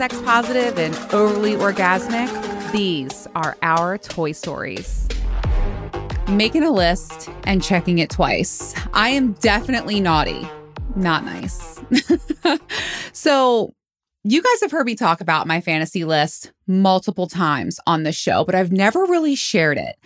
sex 0.00 0.18
positive 0.22 0.78
and 0.78 0.94
overly 1.12 1.52
orgasmic, 1.56 2.72
these 2.72 3.28
are 3.34 3.54
our 3.60 3.98
toy 3.98 4.32
stories. 4.32 5.06
Making 6.26 6.62
a 6.62 6.70
list 6.70 7.28
and 7.44 7.62
checking 7.62 7.98
it 7.98 8.08
twice. 8.08 8.74
I 8.94 9.10
am 9.10 9.32
definitely 9.32 10.00
naughty, 10.00 10.48
not 10.96 11.26
nice. 11.26 11.82
so, 13.12 13.74
you 14.24 14.40
guys 14.40 14.62
have 14.62 14.70
heard 14.70 14.86
me 14.86 14.94
talk 14.94 15.20
about 15.20 15.46
my 15.46 15.60
fantasy 15.60 16.06
list 16.06 16.50
multiple 16.66 17.26
times 17.26 17.78
on 17.86 18.04
the 18.04 18.12
show, 18.12 18.42
but 18.42 18.54
I've 18.54 18.72
never 18.72 19.04
really 19.04 19.34
shared 19.34 19.76
it. 19.76 19.96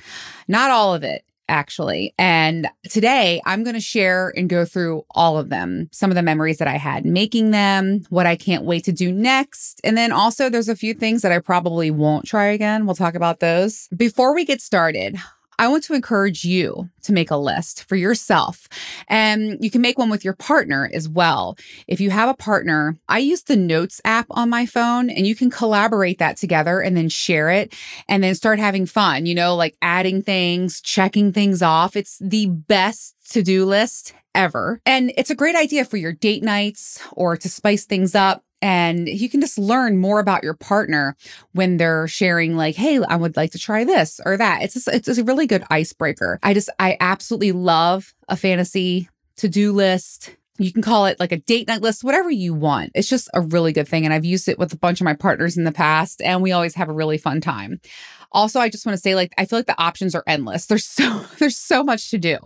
Not 0.49 0.73
all 0.73 0.93
of 0.93 1.05
it 1.05 1.25
actually. 1.49 2.15
And 2.19 2.69
today 2.89 3.41
I'm 3.47 3.65
going 3.65 3.75
to 3.75 3.81
share 3.81 4.33
and 4.37 4.49
go 4.49 4.65
through 4.65 5.05
all 5.11 5.39
of 5.39 5.49
them, 5.49 5.89
some 5.93 6.11
of 6.11 6.15
the 6.15 6.23
memories 6.23 6.59
that 6.59 6.69
I 6.69 6.77
had 6.77 7.05
making 7.05 7.51
them, 7.51 8.05
what 8.11 8.27
I 8.27 8.37
can't 8.37 8.65
wait 8.65 8.85
to 8.85 8.93
do 8.93 9.13
next. 9.13 9.81
And 9.85 9.97
then 9.97 10.13
also, 10.13 10.49
there's 10.49 10.69
a 10.69 10.77
few 10.77 10.95
things 10.95 11.23
that 11.23 11.33
I 11.33 11.39
probably 11.39 11.91
won't 11.91 12.27
try 12.27 12.47
again. 12.47 12.87
We'll 12.87 12.95
talk 12.95 13.15
about 13.15 13.41
those. 13.41 13.89
Before 13.97 14.35
we 14.35 14.45
get 14.45 14.61
started, 14.61 15.17
I 15.59 15.69
want 15.69 15.85
to 15.85 15.95
encourage 15.95 16.45
you 16.45 16.89
to 17.03 17.13
make 17.13 17.31
a 17.31 17.37
list 17.37 17.85
for 17.85 17.97
yourself. 17.97 18.69
And 19.09 19.59
you 19.61 19.71
can 19.71 19.81
make 19.81 19.99
one 19.99 20.11
with 20.11 20.25
your 20.25 20.35
partner 20.35 20.91
as 20.93 21.09
well. 21.09 21.57
If 21.87 22.01
you 22.01 22.11
have 22.11 22.29
a 22.29 22.35
partner, 22.35 22.97
I 23.09 23.19
use 23.19 23.43
the 23.43 23.57
Notes 23.57 24.01
app 24.05 24.27
on 24.31 24.51
my 24.51 24.67
phone 24.67 25.11
and 25.11 25.27
you 25.27 25.35
can 25.35 25.51
collaborate 25.51 26.19
that 26.19 26.37
together 26.37 26.81
and 26.81 26.97
then 26.97 27.09
share 27.09 27.51
it 27.51 27.75
and 28.09 28.23
then 28.23 28.35
start 28.35 28.59
having 28.59 28.87
fun, 28.87 29.27
you 29.27 29.35
know, 29.35 29.55
like 29.55 29.77
adding 29.83 30.23
things, 30.23 30.81
checking 30.81 31.33
things 31.33 31.63
off. 31.63 31.97
It's 31.97 32.19
the 32.21 32.47
best 32.47 33.15
to 33.31 33.43
do 33.43 33.65
list 33.65 34.15
ever. 34.35 34.81
And 34.85 35.13
it's 35.17 35.31
a 35.31 35.35
great 35.35 35.57
idea 35.57 35.85
for 35.85 35.97
your 35.97 36.13
date 36.13 36.43
nights 36.43 37.01
or 37.13 37.37
to 37.37 37.49
spice 37.49 37.85
things 37.85 38.15
up. 38.15 38.44
And 38.63 39.09
you 39.09 39.29
can 39.29 39.41
just 39.41 39.59
learn 39.59 39.99
more 39.99 40.21
about 40.21 40.43
your 40.43 40.55
partner 40.55 41.17
when 41.53 41.77
they're 41.77 42.09
sharing, 42.09 42.57
like, 42.57 42.77
hey, 42.77 42.99
I 43.03 43.17
would 43.17 43.37
like 43.37 43.53
to 43.53 43.59
try 43.59 43.85
this 43.85 44.21
or 44.25 44.37
that. 44.37 44.63
It's 44.63 44.75
just, 44.75 44.89
it's 44.89 45.19
a 45.19 45.25
really 45.25 45.47
good 45.47 45.65
icebreaker. 45.69 46.39
I 46.43 46.55
just, 46.55 46.71
I 46.79 46.97
absolutely 46.99 47.53
love 47.53 48.15
a 48.29 48.37
fantasy 48.37 49.09
to 49.37 49.49
do 49.49 49.73
list. 49.73 50.37
You 50.59 50.73
can 50.73 50.83
call 50.83 51.07
it 51.07 51.19
like 51.21 51.33
a 51.33 51.37
date 51.37 51.69
night 51.69 51.83
list, 51.83 52.05
whatever 52.05 52.31
you 52.31 52.55
want. 52.55 52.93
It's 52.95 53.09
just 53.09 53.29
a 53.35 53.41
really 53.41 53.73
good 53.73 53.89
thing. 53.89 54.05
And 54.05 54.15
I've 54.15 54.25
used 54.25 54.49
it 54.49 54.59
with 54.59 54.73
a 54.73 54.79
bunch 54.79 55.01
of 55.01 55.05
my 55.05 55.15
partners 55.15 55.57
in 55.57 55.65
the 55.65 55.73
past, 55.73 56.23
and 56.23 56.41
we 56.41 56.53
always 56.53 56.77
have 56.77 56.89
a 56.89 56.95
really 56.95 57.19
fun 57.19 57.41
time. 57.41 57.81
Also, 58.33 58.61
I 58.61 58.69
just 58.69 58.87
want 58.87 58.97
to 58.97 59.03
say, 59.03 59.15
like, 59.15 59.33
I 59.37 59.45
feel 59.45 59.59
like 59.59 59.67
the 59.67 59.81
options 59.81 60.15
are 60.15 60.25
endless. 60.27 60.67
There's 60.67 60.85
so, 60.85 61.25
there's 61.39 61.59
so 61.59 61.85
much 61.85 62.11
to 62.11 62.19
do 62.19 62.39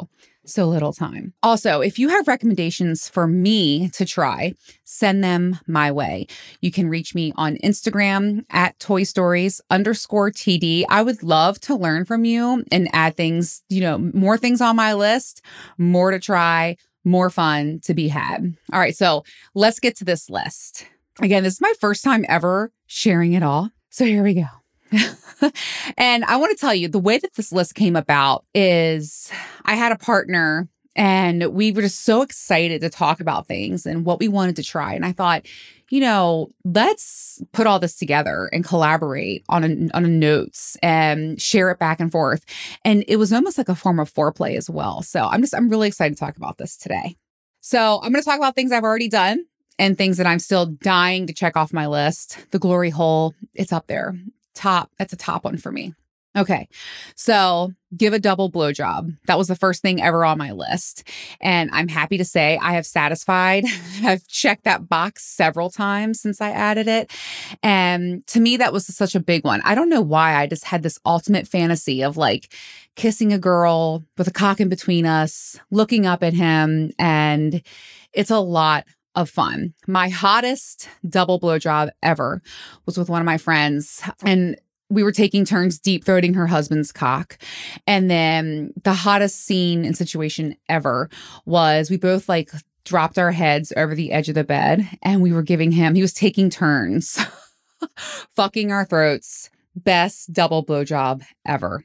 so 0.49 0.67
little 0.67 0.93
time. 0.93 1.35
Also, 1.43 1.81
if 1.81 1.99
you 1.99 2.09
have 2.09 2.29
recommendations 2.29 3.09
for 3.09 3.27
me 3.27 3.89
to 3.91 4.05
try, 4.05 4.55
send 4.85 5.23
them 5.23 5.59
my 5.67 5.93
way. 5.93 6.27
You 6.61 6.71
can 6.71 6.89
reach 6.89 7.15
me 7.15 7.33
on 7.37 7.57
Instagram 7.57 8.45
at 8.51 8.79
Toy 8.79 9.03
Stories 9.03 9.61
underscore 9.71 10.31
TD. 10.31 10.85
I 10.89 11.03
would 11.03 11.23
love 11.23 11.61
to 11.63 11.75
learn 11.75 12.05
from 12.05 12.25
you 12.25 12.65
and 12.73 12.89
add 12.93 13.17
things, 13.17 13.63
you 13.69 13.81
know, 13.81 13.99
more 13.99 14.39
things 14.39 14.61
on 14.61 14.77
my 14.77 14.95
list, 14.95 15.43
more 15.77 16.11
to 16.11 16.19
try, 16.19 16.77
more 17.05 17.31
fun 17.31 17.81
to 17.85 17.95
be 17.95 18.09
had. 18.09 18.55
All 18.73 18.81
right, 18.81 18.97
so 18.97 19.25
let's 19.55 19.81
get 19.81 19.97
to 19.97 20.05
this 20.05 20.29
list. 20.31 20.87
Again, 21.21 21.43
this 21.43 21.55
is 21.55 21.61
my 21.61 21.73
first 21.81 22.05
time 22.05 22.25
ever 22.29 22.73
sharing 22.87 23.33
it 23.33 23.43
all. 23.43 23.71
So 23.91 24.05
here 24.05 24.23
we 24.23 24.35
go. 24.35 24.47
and 25.97 26.25
I 26.25 26.37
want 26.37 26.57
to 26.57 26.61
tell 26.61 26.75
you 26.75 26.89
the 26.89 26.99
way 26.99 27.19
that 27.19 27.35
this 27.35 27.53
list 27.53 27.75
came 27.75 27.97
about 27.97 28.45
is 28.55 29.31
I 29.65 29.75
had 29.75 29.93
a 29.93 29.99
partner 29.99 30.69
and 30.97 31.55
we 31.55 31.71
were 31.71 31.83
just 31.83 32.05
so 32.05 32.23
excited 32.23 32.81
to 32.81 32.91
talk 32.91 33.21
about 33.21 33.47
things 33.47 33.87
and 33.87 34.05
what 34.05 34.19
we 34.19 34.27
wanted 34.27 34.57
to 34.57 34.65
try. 34.65 34.95
And 34.95 35.05
I 35.05 35.13
thought, 35.13 35.47
you 35.91 36.01
know, 36.01 36.49
let's 36.65 37.41
put 37.53 37.69
all 37.69 37.79
this 37.79 37.95
together 37.95 38.51
and 38.53 38.65
collaborate 38.65 39.45
on 39.49 39.65
a, 39.65 39.97
on 39.97 40.05
a 40.05 40.09
notes 40.09 40.77
and 40.83 41.41
share 41.41 41.71
it 41.71 41.79
back 41.79 42.01
and 42.01 42.11
forth. 42.11 42.45
And 42.85 43.05
it 43.07 43.17
was 43.17 43.33
almost 43.33 43.59
like 43.59 43.69
a 43.69 43.77
form 43.77 44.01
of 44.01 44.13
foreplay 44.13 44.57
as 44.57 44.69
well. 44.69 45.03
So 45.03 45.25
I'm 45.25 45.41
just, 45.41 45.55
I'm 45.55 45.69
really 45.69 45.87
excited 45.87 46.17
to 46.17 46.21
talk 46.21 46.37
about 46.37 46.59
this 46.59 46.77
today. 46.77 47.17
So 47.61 48.01
I'm 48.03 48.11
going 48.11 48.23
to 48.23 48.29
talk 48.29 48.39
about 48.39 48.57
things 48.57 48.73
I've 48.73 48.83
already 48.83 49.09
done 49.09 49.45
and 49.79 49.97
things 49.97 50.17
that 50.17 50.27
I'm 50.27 50.41
still 50.41 50.67
dying 50.67 51.29
to 51.29 51.33
check 51.33 51.57
off 51.57 51.73
my 51.73 51.87
list. 51.87 52.39
The 52.51 52.59
glory 52.59 52.91
hole, 52.91 53.35
it's 53.55 53.73
up 53.73 53.87
there 53.87 54.17
top. 54.59 54.91
That's 54.99 55.13
a 55.13 55.17
top 55.17 55.45
one 55.45 55.57
for 55.57 55.73
me. 55.73 55.95
Okay. 56.37 56.69
So 57.17 57.73
give 57.97 58.13
a 58.13 58.19
double 58.19 58.51
blowjob. 58.51 59.17
That 59.27 59.39
was 59.39 59.49
the 59.49 59.57
first 59.57 59.81
thing 59.83 60.01
ever 60.01 60.25
on 60.25 60.39
my 60.39 60.53
list. 60.53 61.09
And 61.41 61.71
I'm 61.73 61.89
happy 61.89 62.19
to 62.19 62.25
say 62.25 62.59
I 62.63 62.75
have 62.75 62.87
satisfied. 62.87 63.65
I've 64.05 64.27
checked 64.29 64.65
that 64.65 64.89
box 64.89 65.25
several 65.25 65.71
times 65.71 66.21
since 66.21 66.41
I 66.41 66.51
added 66.51 66.87
it. 66.87 67.11
And 67.63 68.27
to 68.29 68.41
me, 68.41 68.57
that 68.59 68.73
was 68.73 68.87
such 68.87 69.15
a 69.15 69.21
big 69.21 69.45
one. 69.45 69.63
I 69.65 69.75
don't 69.75 69.89
know 69.89 70.03
why 70.03 70.37
I 70.37 70.47
just 70.47 70.65
had 70.65 70.83
this 70.83 71.01
ultimate 71.05 71.49
fantasy 71.49 72.05
of 72.05 72.17
like 72.17 72.55
kissing 72.95 73.33
a 73.33 73.39
girl 73.39 74.05
with 74.17 74.29
a 74.29 74.33
cock 74.33 74.61
in 74.61 74.69
between 74.69 75.07
us, 75.07 75.59
looking 75.71 76.07
up 76.07 76.23
at 76.23 76.35
him. 76.35 76.93
And 76.99 77.63
it's 78.13 78.31
a 78.31 78.39
lot 78.39 78.85
of 79.19 79.29
fun. 79.29 79.75
My 79.89 80.09
hottest 80.09 80.89
double 81.09 81.41
blowjob 81.41 81.91
ever 82.05 82.41
was 82.87 82.97
with 82.97 83.09
one 83.09 83.21
of 83.21 83.27
my 83.27 83.37
friends. 83.37 84.01
And 84.25 84.57
we 84.91 85.03
were 85.03 85.13
taking 85.13 85.45
turns 85.45 85.81
deep 85.81 86.05
throating 86.05 86.37
her 86.37 86.47
husband's 86.47 86.93
cock. 86.93 87.37
And 87.87 88.09
then 88.09 88.73
the 88.85 88.95
hottest 88.95 89.45
scene 89.45 89.85
and 89.85 89.97
situation 89.97 90.57
ever 90.69 91.11
was 91.47 91.91
we 91.91 91.97
both 91.97 92.29
like 92.29 92.51
dropped 92.85 93.19
our 93.19 93.33
heads 93.33 93.73
over 93.77 93.97
the 93.97 94.13
edge 94.13 94.29
of 94.29 94.37
the 94.37 94.45
bed 94.45 94.89
and 95.03 95.21
we 95.21 95.33
were 95.33 95.43
giving 95.43 95.73
him, 95.73 95.97
he 95.97 96.01
was 96.01 96.15
taking 96.15 96.49
turns, 96.49 97.19
fucking 98.37 98.71
our 98.71 98.85
throats. 98.85 99.51
Best 99.75 100.33
double 100.33 100.65
blowjob 100.65 101.23
ever. 101.45 101.85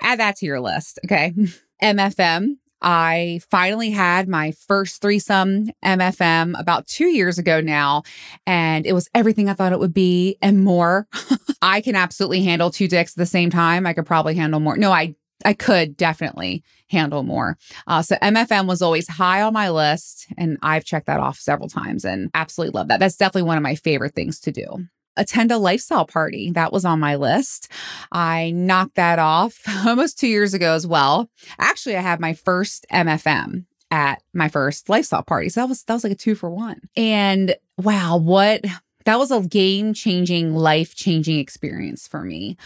Add 0.00 0.18
that 0.18 0.36
to 0.36 0.46
your 0.46 0.60
list. 0.60 0.98
Okay. 1.04 1.34
MFM 1.82 2.56
I 2.82 3.40
finally 3.50 3.90
had 3.90 4.28
my 4.28 4.52
first 4.52 5.00
threesome 5.02 5.70
MFM 5.84 6.58
about 6.58 6.86
two 6.86 7.06
years 7.06 7.38
ago 7.38 7.60
now, 7.60 8.02
and 8.46 8.86
it 8.86 8.92
was 8.92 9.08
everything 9.14 9.48
I 9.48 9.54
thought 9.54 9.72
it 9.72 9.80
would 9.80 9.94
be 9.94 10.36
and 10.40 10.64
more. 10.64 11.06
I 11.62 11.80
can 11.80 11.96
absolutely 11.96 12.42
handle 12.42 12.70
two 12.70 12.88
dicks 12.88 13.12
at 13.12 13.18
the 13.18 13.26
same 13.26 13.50
time. 13.50 13.86
I 13.86 13.92
could 13.92 14.06
probably 14.06 14.34
handle 14.34 14.60
more. 14.60 14.76
No, 14.76 14.92
I 14.92 15.14
I 15.44 15.54
could 15.54 15.96
definitely 15.96 16.62
handle 16.90 17.22
more. 17.22 17.56
Uh, 17.86 18.02
so 18.02 18.16
MFM 18.16 18.66
was 18.66 18.82
always 18.82 19.08
high 19.08 19.40
on 19.40 19.54
my 19.54 19.70
list, 19.70 20.26
and 20.36 20.58
I've 20.62 20.84
checked 20.84 21.06
that 21.06 21.20
off 21.20 21.38
several 21.38 21.68
times 21.68 22.04
and 22.04 22.30
absolutely 22.34 22.78
love 22.78 22.88
that. 22.88 23.00
That's 23.00 23.16
definitely 23.16 23.44
one 23.44 23.56
of 23.56 23.62
my 23.62 23.74
favorite 23.74 24.14
things 24.14 24.38
to 24.40 24.52
do 24.52 24.86
attend 25.16 25.50
a 25.50 25.58
lifestyle 25.58 26.06
party. 26.06 26.50
That 26.50 26.72
was 26.72 26.84
on 26.84 27.00
my 27.00 27.16
list. 27.16 27.70
I 28.12 28.52
knocked 28.52 28.94
that 28.96 29.18
off 29.18 29.58
almost 29.86 30.18
two 30.18 30.28
years 30.28 30.54
ago 30.54 30.74
as 30.74 30.86
well. 30.86 31.28
Actually, 31.58 31.96
I 31.96 32.00
had 32.00 32.20
my 32.20 32.32
first 32.32 32.86
MFM 32.92 33.64
at 33.90 34.22
my 34.32 34.48
first 34.48 34.88
lifestyle 34.88 35.22
party. 35.22 35.48
So 35.48 35.60
that 35.60 35.68
was 35.68 35.82
that 35.84 35.94
was 35.94 36.04
like 36.04 36.12
a 36.12 36.16
two 36.16 36.34
for 36.34 36.50
one. 36.50 36.80
And 36.96 37.56
wow, 37.76 38.16
what 38.16 38.64
that 39.06 39.18
was 39.18 39.30
a 39.30 39.40
game-changing, 39.40 40.54
life-changing 40.54 41.38
experience 41.38 42.06
for 42.06 42.22
me. 42.22 42.56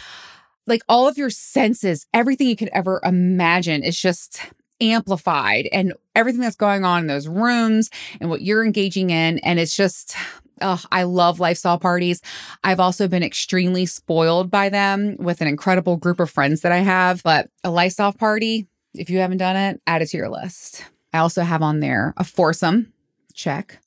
Like 0.66 0.82
all 0.88 1.06
of 1.06 1.16
your 1.16 1.30
senses, 1.30 2.06
everything 2.12 2.48
you 2.48 2.56
could 2.56 2.70
ever 2.72 3.00
imagine 3.04 3.82
is 3.82 3.98
just 3.98 4.40
amplified 4.80 5.68
and 5.72 5.94
everything 6.14 6.40
that's 6.40 6.56
going 6.56 6.84
on 6.84 7.02
in 7.02 7.06
those 7.06 7.28
rooms 7.28 7.90
and 8.20 8.28
what 8.28 8.42
you're 8.42 8.64
engaging 8.64 9.10
in 9.10 9.38
and 9.38 9.58
it's 9.58 9.76
just 9.76 10.16
Oh, 10.60 10.80
I 10.92 11.02
love 11.02 11.40
lifestyle 11.40 11.78
parties. 11.78 12.22
I've 12.62 12.80
also 12.80 13.08
been 13.08 13.22
extremely 13.22 13.86
spoiled 13.86 14.50
by 14.50 14.68
them 14.68 15.16
with 15.18 15.40
an 15.40 15.48
incredible 15.48 15.96
group 15.96 16.20
of 16.20 16.30
friends 16.30 16.60
that 16.60 16.72
I 16.72 16.78
have. 16.78 17.22
But 17.22 17.50
a 17.64 17.70
lifestyle 17.70 18.12
party, 18.12 18.68
if 18.94 19.10
you 19.10 19.18
haven't 19.18 19.38
done 19.38 19.56
it, 19.56 19.80
add 19.86 20.02
it 20.02 20.06
to 20.06 20.16
your 20.16 20.28
list. 20.28 20.84
I 21.12 21.18
also 21.18 21.42
have 21.42 21.62
on 21.62 21.80
there 21.80 22.14
a 22.16 22.24
foursome, 22.24 22.92
check. 23.34 23.78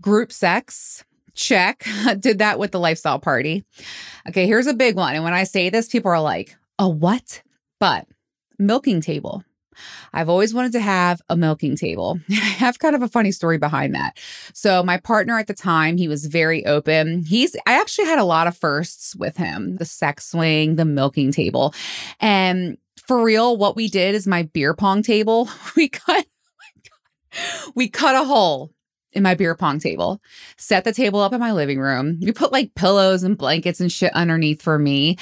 Group 0.00 0.32
sex, 0.32 1.04
check. 1.34 1.86
Did 2.18 2.38
that 2.38 2.58
with 2.58 2.72
the 2.72 2.80
lifestyle 2.80 3.18
party. 3.18 3.64
Okay, 4.28 4.46
here's 4.46 4.66
a 4.66 4.74
big 4.74 4.96
one. 4.96 5.14
And 5.14 5.24
when 5.24 5.34
I 5.34 5.44
say 5.44 5.70
this, 5.70 5.88
people 5.88 6.10
are 6.10 6.20
like, 6.20 6.56
a 6.78 6.88
what? 6.88 7.42
But 7.80 8.06
milking 8.58 9.00
table. 9.00 9.44
I've 10.12 10.28
always 10.28 10.54
wanted 10.54 10.72
to 10.72 10.80
have 10.80 11.20
a 11.28 11.36
milking 11.36 11.76
table. 11.76 12.18
I 12.30 12.34
have 12.34 12.78
kind 12.78 12.94
of 12.94 13.02
a 13.02 13.08
funny 13.08 13.32
story 13.32 13.58
behind 13.58 13.94
that. 13.94 14.18
So, 14.52 14.82
my 14.82 14.98
partner 14.98 15.38
at 15.38 15.46
the 15.46 15.54
time, 15.54 15.96
he 15.96 16.08
was 16.08 16.26
very 16.26 16.64
open. 16.66 17.24
He's, 17.24 17.56
I 17.66 17.80
actually 17.80 18.06
had 18.06 18.18
a 18.18 18.24
lot 18.24 18.46
of 18.46 18.56
firsts 18.56 19.14
with 19.16 19.36
him 19.36 19.76
the 19.76 19.84
sex 19.84 20.26
swing, 20.26 20.76
the 20.76 20.84
milking 20.84 21.32
table. 21.32 21.74
And 22.20 22.78
for 23.06 23.22
real, 23.22 23.56
what 23.56 23.76
we 23.76 23.88
did 23.88 24.14
is 24.14 24.26
my 24.26 24.42
beer 24.42 24.74
pong 24.74 25.02
table, 25.02 25.48
we 25.76 25.88
cut, 25.88 26.26
oh 26.26 27.70
we 27.74 27.88
cut 27.88 28.14
a 28.14 28.24
hole 28.24 28.72
in 29.12 29.22
my 29.22 29.34
beer 29.34 29.54
pong 29.54 29.78
table, 29.78 30.20
set 30.56 30.84
the 30.84 30.92
table 30.92 31.20
up 31.20 31.32
in 31.32 31.40
my 31.40 31.52
living 31.52 31.80
room. 31.80 32.18
We 32.20 32.32
put 32.32 32.52
like 32.52 32.74
pillows 32.74 33.22
and 33.22 33.38
blankets 33.38 33.80
and 33.80 33.90
shit 33.90 34.12
underneath 34.12 34.62
for 34.62 34.78
me. 34.78 35.16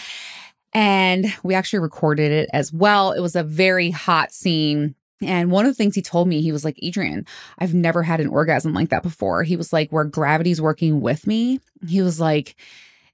And 0.77 1.33
we 1.43 1.55
actually 1.55 1.79
recorded 1.79 2.33
it 2.33 2.51
as 2.53 2.71
well. 2.71 3.13
It 3.13 3.21
was 3.21 3.35
a 3.35 3.43
very 3.43 3.91
hot 3.91 4.31
scene. 4.31 4.95
And 5.23 5.51
one 5.51 5.65
of 5.65 5.71
the 5.71 5.75
things 5.75 5.95
he 5.95 6.03
told 6.03 6.29
me, 6.29 6.43
he 6.43 6.53
was 6.53 6.67
like, 6.67 6.79
Adrienne, 6.85 7.25
I've 7.59 7.73
never 7.73 8.03
had 8.03 8.21
an 8.21 8.27
orgasm 8.27 8.75
like 8.75 8.91
that 8.91 9.03
before. 9.03 9.43
He 9.43 9.57
was 9.57 9.73
like, 9.73 9.91
where 9.91 10.05
gravity's 10.05 10.61
working 10.61 11.01
with 11.01 11.27
me. 11.27 11.61
He 11.89 12.03
was 12.03 12.21
like, 12.21 12.57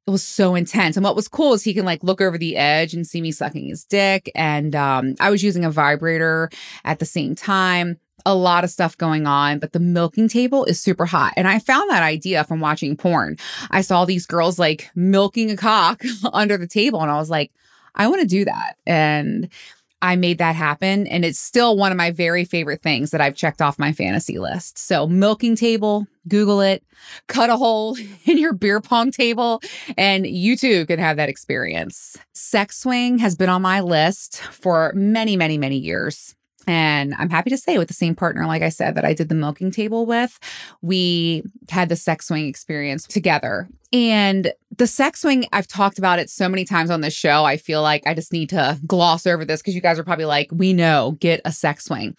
it 0.09 0.11
was 0.11 0.25
so 0.25 0.57
intense. 0.57 0.97
And 0.97 1.05
what 1.05 1.15
was 1.15 1.29
cool 1.29 1.53
is 1.53 1.63
he 1.63 1.73
can 1.73 1.85
like 1.85 2.03
look 2.03 2.21
over 2.21 2.37
the 2.37 2.57
edge 2.57 2.95
and 2.95 3.07
see 3.07 3.21
me 3.21 3.31
sucking 3.31 3.69
his 3.69 3.85
dick. 3.85 4.29
And 4.35 4.75
um, 4.75 5.15
I 5.21 5.31
was 5.31 5.45
using 5.45 5.65
a 5.65 5.71
vibrator 5.71 6.51
at 6.85 6.99
the 6.99 7.07
same 7.07 7.37
time. 7.37 8.01
A 8.25 8.35
lot 8.35 8.65
of 8.65 8.71
stuff 8.71 8.97
going 8.97 9.27
on, 9.27 9.59
but 9.59 9.73
the 9.73 9.81
milking 9.81 10.29
table 10.29 10.65
is 10.65 10.81
super 10.81 11.07
hot. 11.07 11.33
And 11.37 11.49
I 11.49 11.59
found 11.59 11.91
that 11.91 12.03
idea 12.03 12.45
from 12.45 12.61
watching 12.61 12.97
porn. 12.97 13.37
I 13.71 13.81
saw 13.81 14.05
these 14.05 14.27
girls 14.27 14.59
like 14.59 14.91
milking 14.95 15.51
a 15.51 15.57
cock 15.57 16.03
under 16.33 16.57
the 16.57 16.67
table, 16.67 17.01
and 17.01 17.11
I 17.11 17.19
was 17.19 17.31
like, 17.31 17.51
I 17.95 18.09
want 18.09 18.23
to 18.23 18.27
do 18.27 18.45
that. 18.45 18.77
And 18.87 19.49
I 20.03 20.17
made 20.17 20.39
that 20.39 20.57
happen. 20.57 21.07
And 21.07 21.25
it's 21.25 21.39
still 21.39 21.77
one 21.77 21.93
of 21.93 21.97
my 21.97 22.11
very 22.11 22.45
favorite 22.45 22.83
things 22.83 23.13
that 23.13 23.21
I've 23.21 23.37
checked 23.37 23.63
off 23.63 23.79
my 23.79 23.93
fantasy 23.93 24.39
list. 24.39 24.77
So, 24.77 25.07
milking 25.07 25.55
table, 25.55 26.09
Google 26.27 26.61
it, 26.61 26.83
cut 27.29 27.51
a 27.51 27.57
hole 27.57 27.97
in 28.25 28.37
your 28.37 28.53
beer 28.53 28.81
pong 28.81 29.13
table, 29.13 29.63
and 29.97 30.27
you 30.27 30.57
too 30.57 30.85
can 30.87 30.99
have 30.99 31.17
that 31.17 31.29
experience. 31.29 32.19
Sex 32.35 32.79
swing 32.81 33.19
has 33.19 33.37
been 33.37 33.49
on 33.49 33.63
my 33.63 33.81
list 33.81 34.39
for 34.43 34.93
many, 34.95 35.37
many, 35.37 35.57
many 35.57 35.77
years. 35.77 36.35
And 36.67 37.15
I'm 37.19 37.31
happy 37.31 37.51
to 37.51 37.59
say, 37.59 37.79
with 37.79 37.89
the 37.89 37.95
same 37.95 38.15
partner, 38.15 38.47
like 38.47 38.63
I 38.63 38.69
said, 38.69 38.95
that 38.95 39.05
I 39.05 39.15
did 39.15 39.29
the 39.29 39.35
milking 39.35 39.71
table 39.71 40.07
with, 40.07 40.39
we 40.81 41.43
had 41.71 41.89
the 41.89 41.97
sex 41.97 42.29
swing 42.29 42.47
experience 42.47 43.07
together. 43.07 43.69
And 43.93 44.53
the 44.79 44.87
sex 44.87 45.21
swing, 45.21 45.47
I've 45.53 45.67
talked 45.67 45.99
about 45.99 46.19
it 46.19 46.31
so 46.31 46.49
many 46.49 46.65
times 46.65 46.91
on 46.91 47.03
this 47.03 47.13
show. 47.13 47.45
I 47.45 47.59
feel 47.59 47.83
like 47.83 48.07
I 48.07 48.15
just 48.15 48.33
need 48.33 48.49
to 48.51 48.79
gloss 48.87 49.27
over 49.27 49.45
this 49.45 49.61
because 49.61 49.75
you 49.75 49.83
guys 49.83 49.99
are 49.99 50.05
probably 50.05 50.25
like, 50.25 50.49
we 50.51 50.73
know, 50.73 51.17
get 51.21 51.43
a 51.45 51.53
sex 51.53 51.85
swing. 51.85 52.17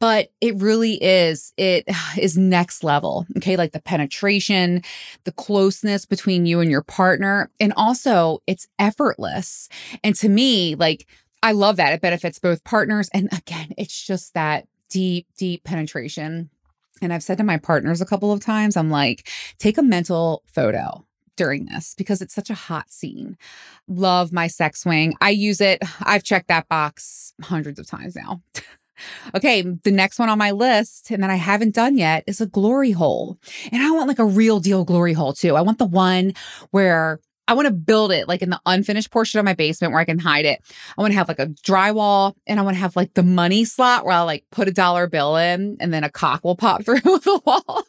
But 0.00 0.30
it 0.42 0.54
really 0.56 1.02
is, 1.02 1.54
it 1.56 1.88
is 2.18 2.36
next 2.36 2.84
level. 2.84 3.26
Okay. 3.38 3.56
Like 3.56 3.72
the 3.72 3.80
penetration, 3.80 4.82
the 5.24 5.32
closeness 5.32 6.04
between 6.04 6.44
you 6.44 6.60
and 6.60 6.70
your 6.70 6.82
partner. 6.82 7.50
And 7.58 7.72
also, 7.76 8.42
it's 8.46 8.66
effortless. 8.78 9.68
And 10.02 10.14
to 10.16 10.28
me, 10.28 10.74
like, 10.74 11.06
I 11.44 11.52
love 11.52 11.76
that. 11.76 11.92
It 11.92 12.00
benefits 12.00 12.38
both 12.38 12.64
partners. 12.64 13.10
And 13.12 13.28
again, 13.30 13.74
it's 13.76 14.02
just 14.02 14.32
that 14.32 14.66
deep, 14.88 15.26
deep 15.36 15.62
penetration. 15.62 16.48
And 17.02 17.12
I've 17.12 17.22
said 17.22 17.36
to 17.36 17.44
my 17.44 17.58
partners 17.58 18.00
a 18.00 18.06
couple 18.06 18.32
of 18.32 18.40
times, 18.40 18.78
I'm 18.78 18.88
like, 18.88 19.28
take 19.58 19.76
a 19.76 19.82
mental 19.82 20.42
photo 20.46 21.04
during 21.36 21.66
this 21.66 21.94
because 21.98 22.22
it's 22.22 22.34
such 22.34 22.48
a 22.48 22.54
hot 22.54 22.90
scene. 22.90 23.36
Love 23.88 24.32
my 24.32 24.46
sex 24.46 24.84
swing. 24.84 25.12
I 25.20 25.30
use 25.30 25.60
it. 25.60 25.82
I've 26.00 26.24
checked 26.24 26.48
that 26.48 26.66
box 26.70 27.34
hundreds 27.42 27.78
of 27.78 27.86
times 27.86 28.16
now. 28.16 28.40
okay, 29.34 29.60
the 29.60 29.90
next 29.90 30.18
one 30.18 30.30
on 30.30 30.38
my 30.38 30.52
list, 30.52 31.10
and 31.10 31.22
that 31.22 31.30
I 31.30 31.36
haven't 31.36 31.74
done 31.74 31.98
yet, 31.98 32.24
is 32.26 32.40
a 32.40 32.46
glory 32.46 32.92
hole. 32.92 33.36
And 33.70 33.82
I 33.82 33.90
want 33.90 34.08
like 34.08 34.18
a 34.18 34.24
real 34.24 34.60
deal 34.60 34.86
glory 34.86 35.12
hole 35.12 35.34
too. 35.34 35.56
I 35.56 35.60
want 35.60 35.76
the 35.76 35.84
one 35.84 36.32
where 36.70 37.20
I 37.46 37.54
want 37.54 37.66
to 37.66 37.74
build 37.74 38.12
it 38.12 38.28
like 38.28 38.42
in 38.42 38.50
the 38.50 38.60
unfinished 38.66 39.10
portion 39.10 39.38
of 39.38 39.44
my 39.44 39.54
basement 39.54 39.92
where 39.92 40.00
I 40.00 40.04
can 40.04 40.18
hide 40.18 40.44
it. 40.44 40.62
I 40.96 41.00
want 41.00 41.12
to 41.12 41.18
have 41.18 41.28
like 41.28 41.38
a 41.38 41.46
drywall 41.46 42.34
and 42.46 42.58
I 42.58 42.62
want 42.62 42.76
to 42.76 42.80
have 42.80 42.96
like 42.96 43.14
the 43.14 43.22
money 43.22 43.64
slot 43.64 44.04
where 44.04 44.14
I'll 44.14 44.26
like 44.26 44.44
put 44.50 44.68
a 44.68 44.72
dollar 44.72 45.06
bill 45.06 45.36
in 45.36 45.76
and 45.80 45.92
then 45.92 46.04
a 46.04 46.10
cock 46.10 46.44
will 46.44 46.56
pop 46.56 46.82
through 46.84 47.00
the 47.00 47.40
wall. 47.44 47.84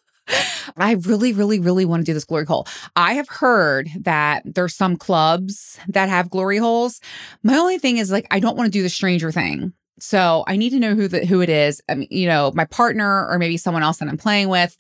I 0.75 0.93
really, 0.93 1.33
really, 1.33 1.59
really 1.59 1.85
want 1.85 2.01
to 2.01 2.05
do 2.05 2.13
this 2.13 2.25
glory 2.25 2.45
hole. 2.45 2.67
I 2.95 3.13
have 3.13 3.29
heard 3.29 3.89
that 3.99 4.41
there's 4.43 4.75
some 4.75 4.97
clubs 4.97 5.79
that 5.87 6.09
have 6.09 6.31
glory 6.31 6.57
holes. 6.57 6.99
My 7.43 7.55
only 7.57 7.77
thing 7.77 7.97
is 7.97 8.11
like 8.11 8.27
I 8.31 8.39
don't 8.39 8.57
want 8.57 8.67
to 8.67 8.71
do 8.71 8.81
the 8.81 8.89
stranger 8.89 9.31
thing. 9.31 9.73
So 9.99 10.43
I 10.47 10.57
need 10.57 10.71
to 10.71 10.79
know 10.79 10.95
who 10.95 11.07
the 11.07 11.25
who 11.25 11.41
it 11.41 11.49
is. 11.49 11.81
I 11.87 11.95
mean, 11.95 12.07
you 12.11 12.27
know, 12.27 12.51
my 12.55 12.65
partner 12.65 13.27
or 13.29 13.37
maybe 13.37 13.57
someone 13.57 13.83
else 13.83 13.97
that 13.97 14.09
I'm 14.09 14.17
playing 14.17 14.49
with. 14.49 14.75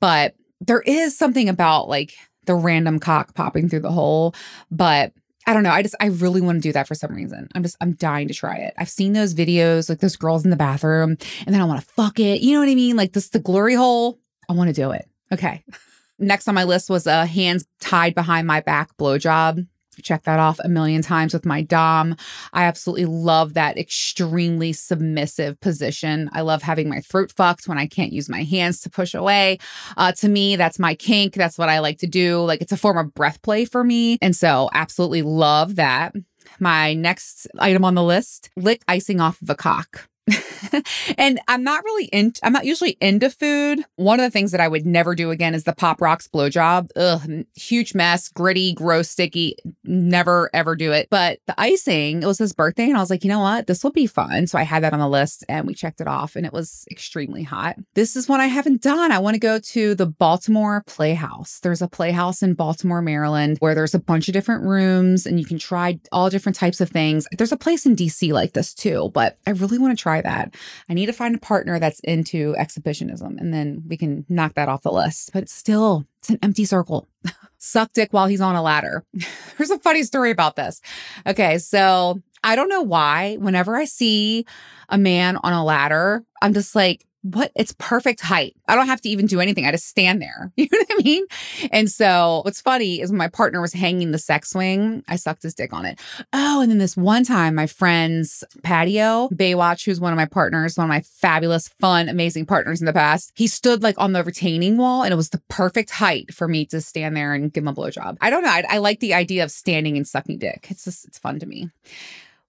But 0.00 0.34
there 0.60 0.80
is 0.80 1.16
something 1.16 1.48
about 1.48 1.88
like 1.88 2.14
the 2.46 2.54
random 2.54 2.98
cock 2.98 3.34
popping 3.34 3.68
through 3.68 3.80
the 3.80 3.92
hole. 3.92 4.34
But 4.70 5.12
I 5.46 5.52
don't 5.52 5.62
know. 5.62 5.70
I 5.70 5.82
just, 5.82 5.94
I 6.00 6.06
really 6.06 6.40
want 6.40 6.56
to 6.56 6.68
do 6.68 6.72
that 6.72 6.88
for 6.88 6.94
some 6.94 7.14
reason. 7.14 7.48
I'm 7.54 7.62
just, 7.62 7.76
I'm 7.80 7.92
dying 7.92 8.26
to 8.28 8.34
try 8.34 8.56
it. 8.56 8.74
I've 8.78 8.88
seen 8.88 9.12
those 9.12 9.34
videos, 9.34 9.88
like 9.88 10.00
those 10.00 10.16
girls 10.16 10.44
in 10.44 10.50
the 10.50 10.56
bathroom, 10.56 11.16
and 11.46 11.54
then 11.54 11.60
I 11.60 11.64
want 11.64 11.80
to 11.80 11.86
fuck 11.86 12.18
it. 12.18 12.40
You 12.40 12.54
know 12.54 12.60
what 12.60 12.68
I 12.68 12.74
mean? 12.74 12.96
Like 12.96 13.12
this, 13.12 13.28
the 13.28 13.38
glory 13.38 13.74
hole. 13.74 14.18
I 14.48 14.54
want 14.54 14.68
to 14.68 14.74
do 14.74 14.90
it. 14.90 15.08
Okay. 15.32 15.62
Next 16.18 16.48
on 16.48 16.54
my 16.54 16.64
list 16.64 16.88
was 16.88 17.06
a 17.06 17.26
hands 17.26 17.66
tied 17.78 18.14
behind 18.14 18.46
my 18.46 18.60
back 18.60 18.96
blowjob 18.96 19.66
check 20.02 20.24
that 20.24 20.38
off 20.38 20.58
a 20.60 20.68
million 20.68 21.02
times 21.02 21.32
with 21.32 21.46
my 21.46 21.62
Dom. 21.62 22.16
I 22.52 22.64
absolutely 22.64 23.06
love 23.06 23.54
that 23.54 23.78
extremely 23.78 24.72
submissive 24.72 25.58
position. 25.60 26.30
I 26.32 26.42
love 26.42 26.62
having 26.62 26.88
my 26.88 27.00
throat 27.00 27.32
fucked 27.36 27.68
when 27.68 27.78
I 27.78 27.86
can't 27.86 28.12
use 28.12 28.28
my 28.28 28.42
hands 28.42 28.80
to 28.82 28.90
push 28.90 29.14
away. 29.14 29.58
Uh, 29.96 30.12
to 30.12 30.28
me, 30.28 30.56
that's 30.56 30.78
my 30.78 30.94
kink. 30.94 31.34
That's 31.34 31.58
what 31.58 31.68
I 31.68 31.80
like 31.80 31.98
to 31.98 32.06
do. 32.06 32.42
Like 32.42 32.60
it's 32.60 32.72
a 32.72 32.76
form 32.76 32.98
of 32.98 33.14
breath 33.14 33.42
play 33.42 33.64
for 33.64 33.84
me. 33.84 34.18
And 34.22 34.34
so, 34.34 34.70
absolutely 34.72 35.22
love 35.22 35.76
that. 35.76 36.14
My 36.60 36.94
next 36.94 37.46
item 37.58 37.84
on 37.84 37.94
the 37.94 38.02
list 38.02 38.50
lick 38.56 38.82
icing 38.88 39.20
off 39.20 39.40
of 39.42 39.50
a 39.50 39.54
cock. 39.54 40.08
and 41.18 41.40
I'm 41.48 41.62
not 41.62 41.84
really 41.84 42.06
in 42.06 42.32
I'm 42.42 42.52
not 42.52 42.64
usually 42.64 42.96
into 43.00 43.30
food. 43.30 43.84
One 43.96 44.18
of 44.18 44.24
the 44.24 44.30
things 44.30 44.52
that 44.52 44.60
I 44.60 44.68
would 44.68 44.86
never 44.86 45.14
do 45.14 45.30
again 45.30 45.54
is 45.54 45.64
the 45.64 45.72
Pop 45.72 46.00
Rocks 46.00 46.28
blowjob. 46.28 46.90
Ugh, 46.96 47.44
huge 47.54 47.94
mess, 47.94 48.28
gritty, 48.28 48.74
gross, 48.74 49.10
sticky. 49.10 49.56
Never 49.84 50.50
ever 50.52 50.74
do 50.74 50.92
it. 50.92 51.08
But 51.10 51.38
the 51.46 51.58
icing, 51.58 52.22
it 52.22 52.26
was 52.26 52.38
his 52.38 52.52
birthday, 52.52 52.84
and 52.84 52.96
I 52.96 53.00
was 53.00 53.10
like, 53.10 53.24
you 53.24 53.30
know 53.30 53.40
what? 53.40 53.66
This 53.66 53.84
will 53.84 53.92
be 53.92 54.06
fun. 54.06 54.46
So 54.46 54.58
I 54.58 54.62
had 54.62 54.82
that 54.82 54.92
on 54.92 54.98
the 54.98 55.08
list 55.08 55.44
and 55.48 55.66
we 55.66 55.74
checked 55.74 56.00
it 56.00 56.08
off, 56.08 56.36
and 56.36 56.44
it 56.44 56.52
was 56.52 56.84
extremely 56.90 57.42
hot. 57.42 57.76
This 57.94 58.16
is 58.16 58.28
one 58.28 58.40
I 58.40 58.46
haven't 58.46 58.82
done. 58.82 59.12
I 59.12 59.18
want 59.18 59.34
to 59.34 59.40
go 59.40 59.58
to 59.58 59.94
the 59.94 60.06
Baltimore 60.06 60.82
Playhouse. 60.86 61.60
There's 61.60 61.82
a 61.82 61.88
playhouse 61.88 62.42
in 62.42 62.54
Baltimore, 62.54 63.02
Maryland, 63.02 63.58
where 63.60 63.74
there's 63.74 63.94
a 63.94 64.00
bunch 64.00 64.28
of 64.28 64.32
different 64.32 64.64
rooms 64.64 65.26
and 65.26 65.38
you 65.38 65.46
can 65.46 65.58
try 65.58 66.00
all 66.10 66.30
different 66.30 66.56
types 66.56 66.80
of 66.80 66.90
things. 66.90 67.26
There's 67.36 67.52
a 67.52 67.56
place 67.56 67.86
in 67.86 67.96
DC 67.96 68.32
like 68.32 68.52
this 68.52 68.74
too, 68.74 69.10
but 69.14 69.38
I 69.46 69.50
really 69.50 69.78
want 69.78 69.96
to 69.96 70.02
try 70.02 70.15
try 70.20 70.30
that. 70.30 70.54
I 70.88 70.94
need 70.94 71.06
to 71.06 71.12
find 71.12 71.34
a 71.34 71.38
partner 71.38 71.78
that's 71.78 72.00
into 72.00 72.54
exhibitionism 72.56 73.38
and 73.38 73.52
then 73.52 73.82
we 73.86 73.96
can 73.96 74.24
knock 74.28 74.54
that 74.54 74.68
off 74.68 74.82
the 74.82 74.92
list. 74.92 75.30
But 75.32 75.44
it's 75.44 75.54
still, 75.54 76.04
it's 76.18 76.30
an 76.30 76.38
empty 76.42 76.64
circle. 76.64 77.08
Suck 77.58 77.92
dick 77.92 78.12
while 78.12 78.26
he's 78.26 78.40
on 78.40 78.56
a 78.56 78.62
ladder. 78.62 79.04
There's 79.56 79.70
a 79.70 79.78
funny 79.78 80.02
story 80.02 80.30
about 80.30 80.56
this. 80.56 80.80
Okay, 81.26 81.58
so 81.58 82.20
I 82.44 82.56
don't 82.56 82.68
know 82.68 82.82
why, 82.82 83.36
whenever 83.36 83.76
I 83.76 83.84
see 83.86 84.46
a 84.88 84.98
man 84.98 85.38
on 85.42 85.52
a 85.52 85.64
ladder, 85.64 86.24
I'm 86.42 86.54
just 86.54 86.74
like, 86.74 87.04
what 87.34 87.50
it's 87.56 87.74
perfect 87.78 88.20
height. 88.20 88.54
I 88.68 88.76
don't 88.76 88.86
have 88.86 89.00
to 89.00 89.08
even 89.08 89.26
do 89.26 89.40
anything. 89.40 89.66
I 89.66 89.72
just 89.72 89.88
stand 89.88 90.22
there. 90.22 90.52
You 90.66 90.68
know 90.72 90.78
what 90.78 91.00
I 91.00 91.02
mean? 91.04 91.24
And 91.70 91.88
so 91.88 92.40
what's 92.44 92.60
funny 92.60 93.00
is 93.00 93.10
when 93.10 93.18
my 93.18 93.28
partner 93.28 93.60
was 93.60 93.72
hanging 93.72 94.10
the 94.10 94.18
sex 94.18 94.50
swing, 94.50 95.04
I 95.06 95.14
sucked 95.14 95.44
his 95.44 95.54
dick 95.54 95.72
on 95.72 95.84
it. 95.84 96.00
Oh, 96.32 96.60
and 96.60 96.70
then 96.70 96.78
this 96.78 96.96
one 96.96 97.22
time, 97.22 97.54
my 97.54 97.68
friend's 97.68 98.42
patio, 98.64 99.28
Baywatch, 99.28 99.84
who's 99.84 100.00
one 100.00 100.12
of 100.12 100.16
my 100.16 100.24
partners, 100.24 100.76
one 100.76 100.86
of 100.86 100.88
my 100.88 101.02
fabulous, 101.02 101.68
fun, 101.68 102.08
amazing 102.08 102.46
partners 102.46 102.80
in 102.80 102.86
the 102.86 102.92
past, 102.92 103.30
he 103.36 103.46
stood 103.46 103.82
like 103.82 103.94
on 103.98 104.12
the 104.12 104.24
retaining 104.24 104.76
wall 104.76 105.04
and 105.04 105.12
it 105.12 105.16
was 105.16 105.30
the 105.30 105.42
perfect 105.48 105.90
height 105.90 106.34
for 106.34 106.48
me 106.48 106.66
to 106.66 106.80
stand 106.80 107.16
there 107.16 107.32
and 107.32 107.52
give 107.52 107.62
him 107.62 107.68
a 107.68 107.74
blowjob. 107.74 108.16
I 108.20 108.30
don't 108.30 108.42
know. 108.42 108.50
I, 108.50 108.64
I 108.68 108.78
like 108.78 108.98
the 108.98 109.14
idea 109.14 109.44
of 109.44 109.52
standing 109.52 109.96
and 109.96 110.06
sucking 110.06 110.38
dick. 110.38 110.66
It's 110.70 110.84
just, 110.84 111.04
it's 111.04 111.18
fun 111.18 111.38
to 111.38 111.46
me. 111.46 111.70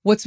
What's 0.07 0.25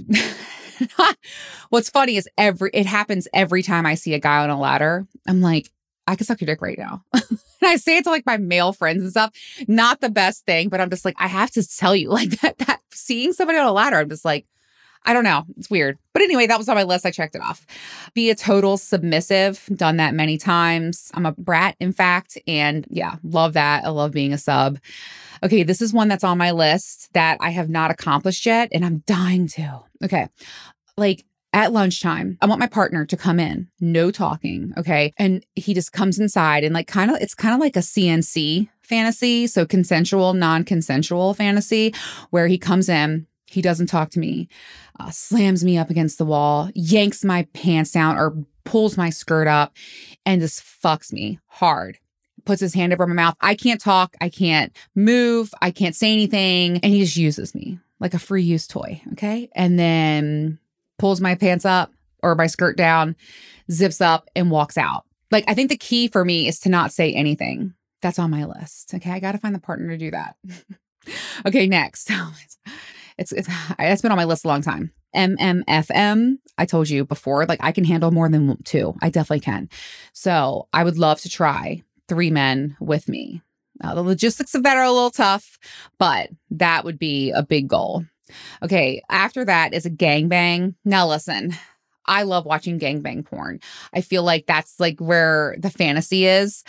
What's 1.70 1.88
funny 1.88 2.16
is 2.18 2.28
every 2.36 2.70
it 2.74 2.84
happens 2.84 3.26
every 3.32 3.62
time 3.62 3.86
I 3.86 3.94
see 3.94 4.12
a 4.12 4.18
guy 4.18 4.42
on 4.42 4.50
a 4.50 4.60
ladder. 4.60 5.06
I'm 5.26 5.40
like, 5.40 5.70
I 6.06 6.16
could 6.16 6.26
suck 6.26 6.38
your 6.42 6.46
dick 6.46 6.60
right 6.60 6.76
now. 6.76 7.02
and 7.14 7.38
I 7.62 7.76
say 7.76 7.96
it 7.96 8.04
to 8.04 8.10
like 8.10 8.26
my 8.26 8.36
male 8.36 8.74
friends 8.74 9.00
and 9.00 9.10
stuff. 9.10 9.32
Not 9.66 10.02
the 10.02 10.10
best 10.10 10.44
thing, 10.44 10.68
but 10.68 10.82
I'm 10.82 10.90
just 10.90 11.06
like, 11.06 11.14
I 11.18 11.28
have 11.28 11.50
to 11.52 11.66
tell 11.66 11.96
you, 11.96 12.10
like 12.10 12.28
that 12.42 12.58
that 12.58 12.80
seeing 12.92 13.32
somebody 13.32 13.58
on 13.58 13.66
a 13.66 13.72
ladder, 13.72 13.96
I'm 13.96 14.10
just 14.10 14.24
like, 14.24 14.46
I 15.04 15.12
don't 15.12 15.24
know. 15.24 15.44
It's 15.56 15.70
weird. 15.70 15.98
But 16.12 16.22
anyway, 16.22 16.46
that 16.46 16.58
was 16.58 16.68
on 16.68 16.76
my 16.76 16.82
list. 16.82 17.06
I 17.06 17.10
checked 17.10 17.34
it 17.34 17.42
off. 17.42 17.66
Be 18.14 18.30
a 18.30 18.34
total 18.34 18.76
submissive. 18.76 19.64
Done 19.74 19.96
that 19.96 20.14
many 20.14 20.36
times. 20.36 21.10
I'm 21.14 21.26
a 21.26 21.32
brat, 21.32 21.76
in 21.80 21.92
fact. 21.92 22.36
And 22.46 22.86
yeah, 22.90 23.16
love 23.22 23.54
that. 23.54 23.84
I 23.84 23.88
love 23.88 24.12
being 24.12 24.32
a 24.32 24.38
sub. 24.38 24.78
Okay, 25.42 25.62
this 25.62 25.80
is 25.80 25.92
one 25.92 26.08
that's 26.08 26.24
on 26.24 26.36
my 26.36 26.50
list 26.50 27.12
that 27.14 27.38
I 27.40 27.50
have 27.50 27.70
not 27.70 27.90
accomplished 27.90 28.44
yet, 28.44 28.68
and 28.72 28.84
I'm 28.84 29.02
dying 29.06 29.48
to. 29.48 29.80
Okay. 30.04 30.28
Like 30.98 31.24
at 31.52 31.72
lunchtime, 31.72 32.38
I 32.40 32.46
want 32.46 32.60
my 32.60 32.66
partner 32.66 33.04
to 33.06 33.16
come 33.16 33.40
in, 33.40 33.68
no 33.80 34.10
talking. 34.10 34.72
Okay. 34.76 35.12
And 35.16 35.44
he 35.56 35.74
just 35.74 35.92
comes 35.92 36.18
inside 36.18 36.62
and 36.62 36.74
like 36.74 36.86
kind 36.86 37.10
of, 37.10 37.16
it's 37.20 37.34
kind 37.34 37.54
of 37.54 37.60
like 37.60 37.76
a 37.76 37.80
CNC 37.80 38.68
fantasy. 38.82 39.46
So 39.46 39.66
consensual, 39.66 40.34
non 40.34 40.64
consensual 40.64 41.34
fantasy, 41.34 41.94
where 42.30 42.46
he 42.46 42.58
comes 42.58 42.88
in, 42.88 43.26
he 43.50 43.62
doesn't 43.62 43.86
talk 43.86 44.10
to 44.10 44.20
me, 44.20 44.48
uh, 44.98 45.10
slams 45.10 45.64
me 45.64 45.76
up 45.76 45.90
against 45.90 46.18
the 46.18 46.24
wall, 46.24 46.70
yanks 46.74 47.24
my 47.24 47.46
pants 47.52 47.92
down 47.92 48.16
or 48.16 48.36
pulls 48.64 48.96
my 48.96 49.10
skirt 49.10 49.48
up 49.48 49.74
and 50.24 50.40
just 50.40 50.62
fucks 50.62 51.12
me 51.12 51.38
hard 51.46 51.98
puts 52.44 52.60
his 52.60 52.74
hand 52.74 52.92
over 52.92 53.06
my 53.06 53.14
mouth. 53.14 53.36
I 53.40 53.54
can't 53.54 53.80
talk. 53.80 54.16
I 54.20 54.28
can't 54.28 54.74
move. 54.94 55.52
I 55.60 55.70
can't 55.70 55.94
say 55.94 56.12
anything. 56.12 56.78
And 56.78 56.92
he 56.92 57.00
just 57.00 57.16
uses 57.16 57.54
me 57.54 57.78
like 58.00 58.14
a 58.14 58.18
free 58.18 58.42
use 58.42 58.66
toy. 58.66 59.00
Okay. 59.12 59.48
And 59.54 59.78
then 59.78 60.58
pulls 60.98 61.20
my 61.20 61.34
pants 61.34 61.64
up, 61.64 61.92
or 62.22 62.34
my 62.34 62.46
skirt 62.46 62.76
down, 62.76 63.16
zips 63.70 64.00
up, 64.00 64.28
and 64.34 64.50
walks 64.50 64.76
out. 64.76 65.04
Like, 65.30 65.44
I 65.48 65.54
think 65.54 65.70
the 65.70 65.76
key 65.76 66.08
for 66.08 66.24
me 66.24 66.48
is 66.48 66.58
to 66.60 66.68
not 66.68 66.92
say 66.92 67.12
anything. 67.12 67.74
That's 68.02 68.18
on 68.18 68.30
my 68.30 68.44
list. 68.44 68.94
Okay. 68.94 69.10
I 69.10 69.20
got 69.20 69.32
to 69.32 69.38
find 69.38 69.54
the 69.54 69.60
partner 69.60 69.88
to 69.88 69.96
do 69.96 70.10
that. 70.10 70.36
okay. 71.46 71.66
Next. 71.66 72.10
It's, 73.20 73.30
it's, 73.32 73.48
it's 73.78 74.02
been 74.02 74.10
on 74.10 74.18
my 74.18 74.24
list 74.24 74.44
a 74.44 74.48
long 74.48 74.62
time. 74.62 74.92
MMFM. 75.14 76.38
I 76.58 76.66
told 76.66 76.88
you 76.88 77.04
before, 77.04 77.46
like 77.46 77.60
I 77.62 77.72
can 77.72 77.84
handle 77.84 78.10
more 78.10 78.28
than 78.28 78.60
two. 78.64 78.94
I 79.00 79.10
definitely 79.10 79.40
can. 79.40 79.68
So 80.12 80.68
I 80.72 80.84
would 80.84 80.98
love 80.98 81.20
to 81.22 81.28
try 81.28 81.82
three 82.08 82.30
men 82.30 82.76
with 82.80 83.08
me. 83.08 83.42
The 83.80 84.02
logistics 84.02 84.54
of 84.54 84.62
that 84.64 84.76
are 84.76 84.84
a 84.84 84.92
little 84.92 85.10
tough, 85.10 85.58
but 85.98 86.28
that 86.50 86.84
would 86.84 86.98
be 86.98 87.30
a 87.30 87.42
big 87.42 87.66
goal. 87.68 88.04
Okay, 88.62 89.02
after 89.08 89.44
that 89.44 89.72
is 89.72 89.86
a 89.86 89.90
gangbang. 89.90 90.74
Now 90.84 91.08
listen, 91.08 91.54
I 92.04 92.24
love 92.24 92.44
watching 92.44 92.78
gangbang 92.78 93.24
porn. 93.24 93.60
I 93.94 94.02
feel 94.02 94.22
like 94.22 94.46
that's 94.46 94.78
like 94.78 95.00
where 95.00 95.56
the 95.58 95.70
fantasy 95.70 96.26
is. 96.26 96.62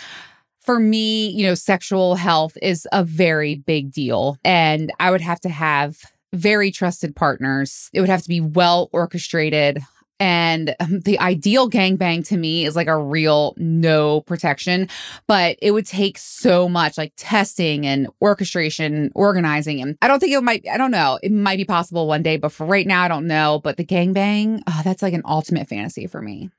For 0.62 0.80
me, 0.80 1.30
you 1.30 1.46
know, 1.46 1.56
sexual 1.56 2.16
health 2.16 2.58
is 2.62 2.88
a 2.92 3.04
very 3.04 3.56
big 3.56 3.92
deal. 3.92 4.38
And 4.46 4.92
I 5.00 5.12
would 5.12 5.22
have 5.22 5.42
to 5.42 5.50
have 5.50 5.98
very 6.34 6.72
trusted 6.72 7.16
partners. 7.16 7.90
It 7.94 8.00
would 8.00 8.10
have 8.10 8.24
to 8.24 8.30
be 8.30 8.42
well 8.42 8.90
orchestrated. 8.92 9.82
And 10.20 10.76
um, 10.80 11.00
the 11.00 11.20
ideal 11.20 11.68
gangbang 11.68 12.28
to 12.28 12.38
me 12.38 12.64
is 12.66 12.76
like 12.76 12.88
a 12.88 12.98
real 12.98 13.56
no 13.58 14.22
protection, 14.22 14.88
but 15.26 15.58
it 15.64 15.72
would 15.72 15.88
take 15.88 16.20
so 16.20 16.70
much 16.70 16.96
like 16.96 17.14
testing 17.18 17.88
and 17.88 18.08
orchestration, 18.22 19.12
organizing. 19.16 19.82
And 19.82 19.98
I 20.00 20.08
don't 20.08 20.20
think 20.20 20.32
it 20.32 20.44
might, 20.44 20.64
I 20.72 20.78
don't 20.78 20.92
know, 20.92 21.18
it 21.24 21.32
might 21.32 21.58
be 21.58 21.66
possible 21.66 22.06
one 22.06 22.22
day, 22.22 22.38
but 22.38 22.52
for 22.52 22.68
right 22.68 22.86
now, 22.86 23.02
I 23.02 23.08
don't 23.08 23.26
know. 23.26 23.62
But 23.64 23.78
the 23.78 23.86
gangbang, 23.86 24.62
oh, 24.68 24.82
that's 24.84 25.02
like 25.02 25.16
an 25.16 25.24
ultimate 25.26 25.68
fantasy 25.68 26.06
for 26.06 26.22
me. 26.22 26.52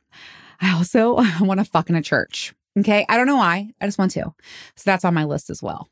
I 0.60 0.72
also 0.72 1.14
want 1.40 1.60
to 1.60 1.64
fuck 1.64 1.88
in 1.88 1.94
a 1.94 2.02
church. 2.02 2.52
Okay. 2.80 3.06
I 3.08 3.16
don't 3.16 3.26
know 3.28 3.36
why. 3.36 3.70
I 3.80 3.86
just 3.86 3.98
want 3.98 4.10
to. 4.12 4.34
So 4.74 4.82
that's 4.86 5.04
on 5.04 5.14
my 5.14 5.24
list 5.24 5.50
as 5.50 5.62
well. 5.62 5.88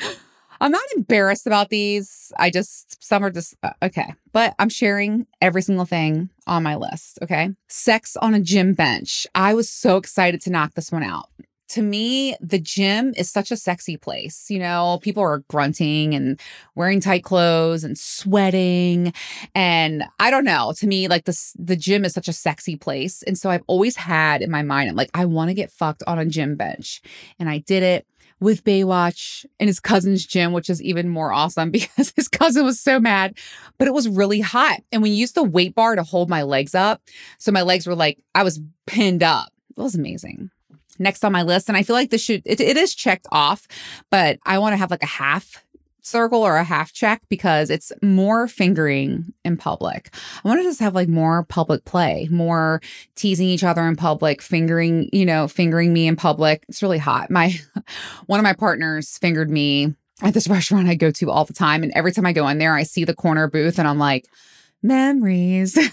I'm 0.60 0.72
not 0.72 0.82
embarrassed 0.96 1.46
about 1.46 1.70
these. 1.70 2.32
I 2.38 2.50
just, 2.50 3.02
some 3.02 3.24
are 3.24 3.30
just, 3.30 3.54
uh, 3.62 3.72
okay. 3.82 4.14
But 4.32 4.54
I'm 4.58 4.68
sharing 4.68 5.26
every 5.40 5.62
single 5.62 5.84
thing 5.84 6.30
on 6.46 6.62
my 6.62 6.74
list. 6.74 7.18
Okay. 7.22 7.50
Sex 7.68 8.16
on 8.16 8.34
a 8.34 8.40
gym 8.40 8.74
bench. 8.74 9.26
I 9.34 9.54
was 9.54 9.68
so 9.68 9.96
excited 9.96 10.40
to 10.42 10.50
knock 10.50 10.74
this 10.74 10.90
one 10.90 11.02
out. 11.02 11.28
To 11.72 11.82
me, 11.82 12.34
the 12.40 12.58
gym 12.58 13.12
is 13.14 13.30
such 13.30 13.50
a 13.50 13.56
sexy 13.56 13.98
place. 13.98 14.48
You 14.48 14.58
know, 14.58 14.98
people 15.02 15.22
are 15.22 15.44
grunting 15.50 16.14
and 16.14 16.40
wearing 16.74 16.98
tight 16.98 17.24
clothes 17.24 17.84
and 17.84 17.98
sweating. 17.98 19.12
And 19.54 20.04
I 20.18 20.30
don't 20.30 20.46
know, 20.46 20.72
to 20.78 20.86
me, 20.86 21.08
like 21.08 21.26
this, 21.26 21.54
the 21.58 21.76
gym 21.76 22.06
is 22.06 22.14
such 22.14 22.26
a 22.26 22.32
sexy 22.32 22.76
place. 22.76 23.22
And 23.24 23.36
so 23.36 23.50
I've 23.50 23.64
always 23.66 23.96
had 23.96 24.40
in 24.40 24.50
my 24.50 24.62
mind, 24.62 24.88
I'm 24.88 24.96
like, 24.96 25.10
I 25.12 25.26
want 25.26 25.50
to 25.50 25.54
get 25.54 25.70
fucked 25.70 26.02
on 26.06 26.18
a 26.18 26.24
gym 26.24 26.56
bench. 26.56 27.02
And 27.38 27.50
I 27.50 27.58
did 27.58 27.82
it 27.82 28.06
with 28.40 28.64
Baywatch 28.64 29.44
in 29.58 29.66
his 29.66 29.80
cousin's 29.80 30.24
gym, 30.24 30.52
which 30.52 30.70
is 30.70 30.82
even 30.82 31.08
more 31.08 31.32
awesome 31.32 31.70
because 31.72 32.12
his 32.16 32.28
cousin 32.28 32.64
was 32.64 32.80
so 32.80 33.00
mad, 33.00 33.36
but 33.78 33.88
it 33.88 33.94
was 33.94 34.08
really 34.08 34.40
hot. 34.40 34.80
And 34.92 35.02
we 35.02 35.10
used 35.10 35.34
the 35.34 35.44
weight 35.44 35.74
bar 35.74 35.96
to 35.96 36.02
hold 36.02 36.28
my 36.28 36.42
legs 36.42 36.74
up. 36.74 37.02
So 37.38 37.52
my 37.52 37.62
legs 37.62 37.86
were 37.86 37.94
like, 37.94 38.22
I 38.34 38.42
was 38.42 38.60
pinned 38.86 39.22
up. 39.22 39.48
It 39.76 39.82
was 39.82 39.94
amazing. 39.94 40.50
Next 41.00 41.24
on 41.24 41.30
my 41.30 41.44
list, 41.44 41.68
and 41.68 41.76
I 41.78 41.84
feel 41.84 41.94
like 41.94 42.10
this 42.10 42.22
should, 42.22 42.42
it, 42.44 42.60
it 42.60 42.76
is 42.76 42.92
checked 42.92 43.28
off, 43.30 43.68
but 44.10 44.40
I 44.44 44.58
want 44.58 44.72
to 44.72 44.76
have 44.76 44.90
like 44.90 45.04
a 45.04 45.06
half 45.06 45.64
circle 46.08 46.42
or 46.42 46.56
a 46.56 46.64
half 46.64 46.92
check 46.92 47.22
because 47.28 47.70
it's 47.70 47.92
more 48.02 48.48
fingering 48.48 49.32
in 49.44 49.56
public. 49.56 50.14
I 50.44 50.48
want 50.48 50.60
to 50.60 50.64
just 50.64 50.80
have 50.80 50.94
like 50.94 51.08
more 51.08 51.44
public 51.44 51.84
play, 51.84 52.28
more 52.30 52.80
teasing 53.14 53.48
each 53.48 53.64
other 53.64 53.82
in 53.86 53.96
public, 53.96 54.42
fingering, 54.42 55.08
you 55.12 55.26
know, 55.26 55.48
fingering 55.48 55.92
me 55.92 56.06
in 56.06 56.16
public. 56.16 56.64
It's 56.68 56.82
really 56.82 56.98
hot. 56.98 57.30
My 57.30 57.54
one 58.26 58.40
of 58.40 58.44
my 58.44 58.54
partners 58.54 59.18
fingered 59.18 59.50
me 59.50 59.94
at 60.22 60.34
this 60.34 60.48
restaurant 60.48 60.88
I 60.88 60.94
go 60.94 61.10
to 61.10 61.30
all 61.30 61.44
the 61.44 61.52
time 61.52 61.82
and 61.82 61.92
every 61.94 62.12
time 62.12 62.26
I 62.26 62.32
go 62.32 62.48
in 62.48 62.58
there 62.58 62.74
I 62.74 62.82
see 62.82 63.04
the 63.04 63.14
corner 63.14 63.48
booth 63.48 63.78
and 63.78 63.86
I'm 63.86 63.98
like, 63.98 64.26
memories. 64.82 65.78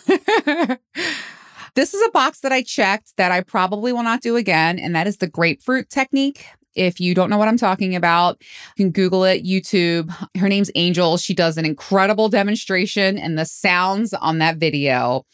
This 1.75 1.93
is 1.93 2.01
a 2.07 2.12
box 2.12 2.39
that 2.39 2.53
I 2.53 2.62
checked 2.62 3.17
that 3.17 3.34
I 3.34 3.41
probably 3.41 3.91
will 3.91 4.03
not 4.03 4.22
do 4.22 4.38
again, 4.38 4.79
and 4.79 4.95
that 4.95 5.07
is 5.07 5.17
the 5.17 5.27
grapefruit 5.27 5.89
technique. 5.89 6.45
If 6.75 7.00
you 7.00 7.13
don't 7.15 7.29
know 7.29 7.38
what 7.38 7.48
I'm 7.48 7.58
talking 7.58 7.96
about, 7.96 8.41
you 8.75 8.86
can 8.86 8.91
Google 8.91 9.24
it, 9.24 9.44
YouTube. 9.44 10.13
Her 10.38 10.50
name's 10.50 10.72
Angel. 10.75 11.17
She 11.17 11.34
does 11.34 11.58
an 11.58 11.65
incredible 11.65 12.29
demonstration, 12.29 13.17
and 13.17 13.38
the 13.38 13.46
sounds 13.46 14.13
on 14.13 14.39
that 14.39 14.58
video. 14.58 15.25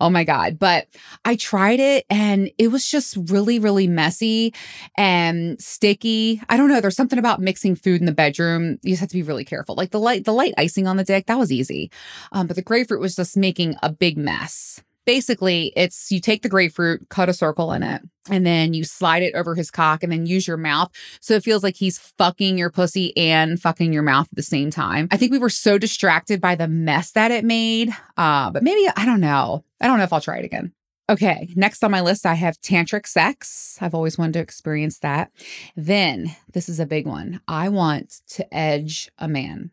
Oh 0.00 0.10
my 0.10 0.22
God. 0.22 0.58
But 0.58 0.86
I 1.24 1.34
tried 1.34 1.80
it 1.80 2.04
and 2.08 2.50
it 2.56 2.68
was 2.68 2.88
just 2.88 3.16
really, 3.30 3.58
really 3.58 3.88
messy 3.88 4.54
and 4.96 5.60
sticky. 5.60 6.40
I 6.48 6.56
don't 6.56 6.68
know. 6.68 6.80
There's 6.80 6.94
something 6.94 7.18
about 7.18 7.40
mixing 7.40 7.74
food 7.74 8.00
in 8.00 8.06
the 8.06 8.12
bedroom. 8.12 8.78
You 8.82 8.92
just 8.92 9.00
have 9.00 9.08
to 9.08 9.16
be 9.16 9.22
really 9.22 9.44
careful. 9.44 9.74
Like 9.74 9.90
the 9.90 9.98
light, 9.98 10.24
the 10.24 10.32
light 10.32 10.54
icing 10.56 10.86
on 10.86 10.98
the 10.98 11.04
dick, 11.04 11.26
that 11.26 11.38
was 11.38 11.50
easy. 11.50 11.90
Um, 12.30 12.46
but 12.46 12.54
the 12.54 12.62
grapefruit 12.62 13.00
was 13.00 13.16
just 13.16 13.36
making 13.36 13.74
a 13.82 13.90
big 13.90 14.16
mess 14.16 14.82
basically 15.08 15.72
it's 15.74 16.12
you 16.12 16.20
take 16.20 16.42
the 16.42 16.50
grapefruit, 16.50 17.08
cut 17.08 17.30
a 17.30 17.32
circle 17.32 17.72
in 17.72 17.82
it, 17.82 18.02
and 18.28 18.44
then 18.44 18.74
you 18.74 18.84
slide 18.84 19.22
it 19.22 19.34
over 19.34 19.54
his 19.54 19.70
cock 19.70 20.02
and 20.02 20.12
then 20.12 20.26
use 20.26 20.46
your 20.46 20.58
mouth. 20.58 20.90
So 21.22 21.32
it 21.32 21.42
feels 21.42 21.62
like 21.62 21.76
he's 21.76 21.98
fucking 21.98 22.58
your 22.58 22.68
pussy 22.68 23.16
and 23.16 23.58
fucking 23.58 23.90
your 23.90 24.02
mouth 24.02 24.28
at 24.30 24.36
the 24.36 24.42
same 24.42 24.70
time. 24.70 25.08
I 25.10 25.16
think 25.16 25.32
we 25.32 25.38
were 25.38 25.48
so 25.48 25.78
distracted 25.78 26.42
by 26.42 26.56
the 26.56 26.68
mess 26.68 27.12
that 27.12 27.30
it 27.30 27.42
made. 27.42 27.90
Uh, 28.18 28.50
but 28.50 28.62
maybe, 28.62 28.86
I 28.98 29.06
don't 29.06 29.22
know. 29.22 29.64
I 29.80 29.86
don't 29.86 29.96
know 29.96 30.04
if 30.04 30.12
I'll 30.12 30.20
try 30.20 30.36
it 30.36 30.44
again. 30.44 30.74
Okay, 31.08 31.48
next 31.56 31.82
on 31.82 31.90
my 31.90 32.02
list, 32.02 32.26
I 32.26 32.34
have 32.34 32.60
tantric 32.60 33.06
sex. 33.06 33.78
I've 33.80 33.94
always 33.94 34.18
wanted 34.18 34.34
to 34.34 34.40
experience 34.40 34.98
that. 34.98 35.30
Then, 35.74 36.36
this 36.52 36.68
is 36.68 36.80
a 36.80 36.86
big 36.86 37.06
one. 37.06 37.40
I 37.48 37.70
want 37.70 38.20
to 38.32 38.54
edge 38.54 39.10
a 39.16 39.26
man. 39.26 39.70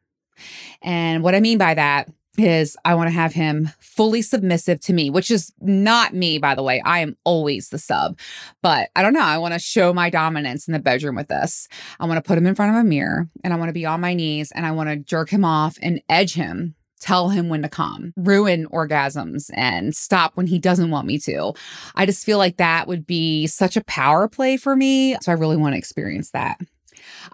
And 0.81 1.23
what 1.23 1.35
I 1.35 1.41
mean 1.41 1.57
by 1.57 1.73
that 1.73 2.07
is 2.37 2.77
I 2.85 2.95
want 2.95 3.07
to 3.07 3.13
have 3.13 3.33
him 3.33 3.69
fully 3.79 4.21
submissive 4.21 4.79
to 4.81 4.93
me, 4.93 5.09
which 5.09 5.31
is 5.31 5.53
not 5.61 6.13
me, 6.13 6.37
by 6.37 6.55
the 6.55 6.63
way. 6.63 6.81
I 6.85 6.99
am 6.99 7.17
always 7.23 7.69
the 7.69 7.77
sub. 7.77 8.17
But 8.61 8.89
I 8.95 9.01
don't 9.01 9.13
know. 9.13 9.21
I 9.21 9.37
want 9.37 9.53
to 9.53 9.59
show 9.59 9.93
my 9.93 10.09
dominance 10.09 10.67
in 10.67 10.73
the 10.73 10.79
bedroom 10.79 11.15
with 11.15 11.27
this. 11.27 11.67
I 11.99 12.05
want 12.05 12.17
to 12.17 12.27
put 12.27 12.37
him 12.37 12.47
in 12.47 12.55
front 12.55 12.75
of 12.75 12.81
a 12.81 12.83
mirror 12.83 13.27
and 13.43 13.53
I 13.53 13.57
want 13.57 13.69
to 13.69 13.73
be 13.73 13.85
on 13.85 14.01
my 14.01 14.13
knees 14.13 14.51
and 14.51 14.65
I 14.65 14.71
want 14.71 14.89
to 14.89 14.95
jerk 14.95 15.29
him 15.29 15.45
off 15.45 15.77
and 15.81 16.01
edge 16.09 16.33
him. 16.33 16.75
Tell 17.01 17.29
him 17.29 17.49
when 17.49 17.61
to 17.61 17.69
come, 17.69 18.13
ruin 18.15 18.65
orgasms, 18.67 19.51
and 19.53 19.95
stop 19.95 20.31
when 20.35 20.47
he 20.47 20.57
doesn't 20.57 20.89
want 20.89 21.05
me 21.05 21.19
to. 21.19 21.53
I 21.93 22.05
just 22.07 22.25
feel 22.25 22.39
like 22.39 22.57
that 22.57 22.87
would 22.87 23.05
be 23.05 23.45
such 23.45 23.77
a 23.77 23.83
power 23.83 24.27
play 24.27 24.57
for 24.57 24.75
me. 24.75 25.15
So 25.21 25.31
I 25.31 25.35
really 25.35 25.57
want 25.57 25.73
to 25.73 25.77
experience 25.77 26.31
that. 26.31 26.59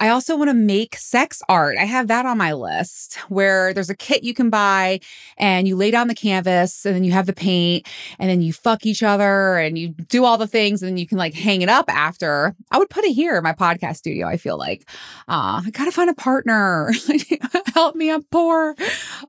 I 0.02 0.10
also 0.10 0.36
want 0.36 0.50
to 0.50 0.56
make 0.56 0.96
sex 0.96 1.44
art. 1.48 1.78
I 1.78 1.86
have 1.86 2.08
that 2.08 2.26
on 2.26 2.36
my 2.36 2.54
list 2.54 3.18
where 3.30 3.72
there's 3.72 3.92
a 3.92 3.96
kit 3.96 4.24
you 4.24 4.34
can 4.34 4.50
buy 4.50 5.00
and 5.38 5.68
you 5.68 5.76
lay 5.76 5.92
down 5.92 6.08
the 6.08 6.16
canvas 6.16 6.88
and 6.88 6.96
then 6.96 7.04
you 7.04 7.12
have 7.12 7.28
the 7.28 7.34
paint 7.34 7.88
and 8.18 8.28
then 8.28 8.42
you 8.42 8.52
fuck 8.52 8.84
each 8.84 9.04
other 9.04 9.58
and 9.58 9.78
you 9.78 9.90
do 9.90 10.26
all 10.26 10.40
the 10.40 10.48
things 10.48 10.82
and 10.82 10.90
then 10.90 10.98
you 10.98 11.06
can 11.06 11.20
like 11.20 11.36
hang 11.36 11.62
it 11.62 11.70
up 11.70 11.86
after. 11.88 12.56
I 12.72 12.80
would 12.80 12.90
put 12.90 13.06
it 13.06 13.14
here 13.14 13.38
in 13.38 13.44
my 13.44 13.54
podcast 13.54 13.98
studio. 13.98 14.26
I 14.26 14.38
feel 14.38 14.58
like, 14.58 14.90
uh, 15.28 15.62
I 15.64 15.70
gotta 15.72 15.92
find 15.92 16.10
a 16.10 16.16
partner. 16.16 16.92
Help 17.76 17.96
me, 17.96 18.10
I'm 18.10 18.24
poor. 18.24 18.76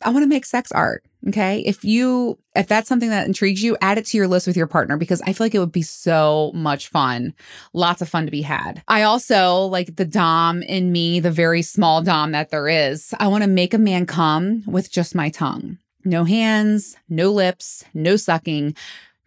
I 0.01 0.09
want 0.09 0.23
to 0.23 0.27
make 0.27 0.47
sex 0.47 0.73
art. 0.73 1.05
Okay. 1.29 1.61
If 1.61 1.85
you, 1.85 2.39
if 2.57 2.67
that's 2.67 2.89
something 2.89 3.11
that 3.11 3.27
intrigues 3.27 3.63
you, 3.63 3.77
add 3.81 3.97
it 3.97 4.07
to 4.07 4.17
your 4.17 4.27
list 4.27 4.47
with 4.47 4.57
your 4.57 4.67
partner 4.67 4.97
because 4.97 5.23
I 5.23 5.33
feel 5.33 5.45
like 5.45 5.55
it 5.55 5.61
would 5.61 5.71
be 5.71 5.83
so 5.83 6.51
much 6.53 6.89
fun. 6.89 7.33
Lots 7.73 8.03
of 8.03 8.09
fun 8.09 8.25
to 8.25 8.33
be 8.33 8.43
had. 8.43 8.83
I 8.89 9.03
also 9.03 9.67
like 9.67 9.97
the 9.97 10.05
Dom 10.05 10.63
in 10.63 10.91
me, 10.91 11.21
the 11.21 11.31
very 11.31 11.63
small 11.63 12.03
Dom 12.03 12.33
that 12.33 12.51
there 12.51 12.69
is. 12.69 13.15
I 13.21 13.29
want 13.29 13.45
to 13.45 13.49
make 13.49 13.73
a 13.73 13.79
man 13.79 14.05
come 14.05 14.65
with 14.67 14.91
just 14.91 15.15
my 15.15 15.29
tongue. 15.29 15.79
No 16.05 16.25
hands, 16.25 16.97
no 17.09 17.31
lips, 17.31 17.85
no 17.95 18.17
sucking, 18.17 18.75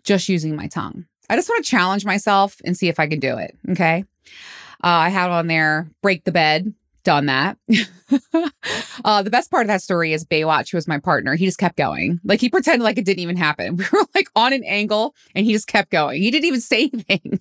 just 0.03 0.27
using 0.27 0.55
my 0.55 0.67
tongue. 0.67 1.05
I 1.29 1.37
just 1.37 1.49
want 1.49 1.63
to 1.63 1.71
challenge 1.71 2.05
myself 2.05 2.57
and 2.65 2.77
see 2.77 2.89
if 2.89 2.99
I 2.99 3.07
can 3.07 3.19
do 3.19 3.37
it. 3.37 3.57
Okay. 3.69 4.03
Uh, 4.83 4.87
I 4.87 5.09
had 5.09 5.29
on 5.29 5.47
there 5.47 5.89
break 6.01 6.25
the 6.25 6.31
bed 6.33 6.73
done 7.05 7.27
that. 7.27 7.57
uh, 9.05 9.21
the 9.23 9.29
best 9.29 9.49
part 9.49 9.61
of 9.61 9.67
that 9.69 9.81
story 9.81 10.11
is 10.11 10.25
Baywatch, 10.25 10.71
who 10.71 10.77
was 10.77 10.87
my 10.87 10.99
partner. 10.99 11.35
He 11.35 11.45
just 11.45 11.57
kept 11.57 11.77
going. 11.77 12.19
Like 12.25 12.41
he 12.41 12.49
pretended 12.49 12.83
like 12.83 12.97
it 12.97 13.05
didn't 13.05 13.19
even 13.19 13.37
happen. 13.37 13.77
We 13.85 13.85
were 13.93 14.05
like 14.13 14.27
on 14.35 14.51
an 14.51 14.63
angle 14.65 15.15
and 15.33 15.45
he 15.45 15.53
just 15.53 15.67
kept 15.67 15.91
going. 15.91 16.21
He 16.21 16.31
didn't 16.31 16.45
even 16.45 16.61
say 16.61 16.89
anything. 16.91 17.39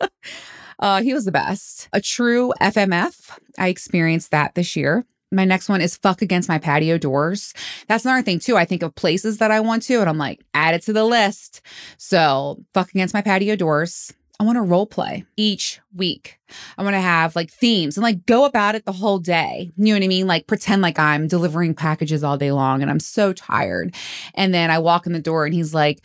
uh, 0.78 1.02
he 1.02 1.12
was 1.12 1.24
the 1.24 1.32
best. 1.32 1.88
A 1.92 2.00
true 2.00 2.52
FMF. 2.60 3.38
I 3.58 3.68
experienced 3.68 4.30
that 4.30 4.54
this 4.54 4.74
year. 4.74 5.04
My 5.30 5.44
next 5.44 5.68
one 5.68 5.80
is 5.80 5.96
fuck 5.96 6.22
against 6.22 6.48
my 6.48 6.58
patio 6.58 6.98
doors. 6.98 7.54
That's 7.88 8.04
another 8.04 8.22
thing 8.22 8.38
too. 8.38 8.56
I 8.56 8.64
think 8.64 8.82
of 8.82 8.94
places 8.94 9.38
that 9.38 9.50
I 9.50 9.60
want 9.60 9.82
to, 9.84 10.00
and 10.00 10.08
I'm 10.08 10.18
like, 10.18 10.40
add 10.54 10.74
it 10.74 10.82
to 10.82 10.92
the 10.92 11.04
list. 11.04 11.62
So 11.96 12.62
fuck 12.74 12.90
against 12.90 13.14
my 13.14 13.22
patio 13.22 13.56
doors. 13.56 14.12
I 14.42 14.44
want 14.44 14.56
to 14.56 14.62
role 14.62 14.86
play 14.86 15.24
each 15.36 15.80
week. 15.94 16.40
I 16.76 16.82
want 16.82 16.94
to 16.94 17.00
have 17.00 17.36
like 17.36 17.48
themes 17.48 17.96
and 17.96 18.02
like 18.02 18.26
go 18.26 18.44
about 18.44 18.74
it 18.74 18.84
the 18.84 18.90
whole 18.90 19.20
day. 19.20 19.70
You 19.76 19.84
know 19.84 20.00
what 20.00 20.02
I 20.02 20.08
mean? 20.08 20.26
Like 20.26 20.48
pretend 20.48 20.82
like 20.82 20.98
I'm 20.98 21.28
delivering 21.28 21.76
packages 21.76 22.24
all 22.24 22.36
day 22.36 22.50
long 22.50 22.82
and 22.82 22.90
I'm 22.90 22.98
so 22.98 23.32
tired. 23.32 23.94
And 24.34 24.52
then 24.52 24.68
I 24.68 24.80
walk 24.80 25.06
in 25.06 25.12
the 25.12 25.20
door 25.20 25.44
and 25.44 25.54
he's 25.54 25.72
like, 25.72 26.04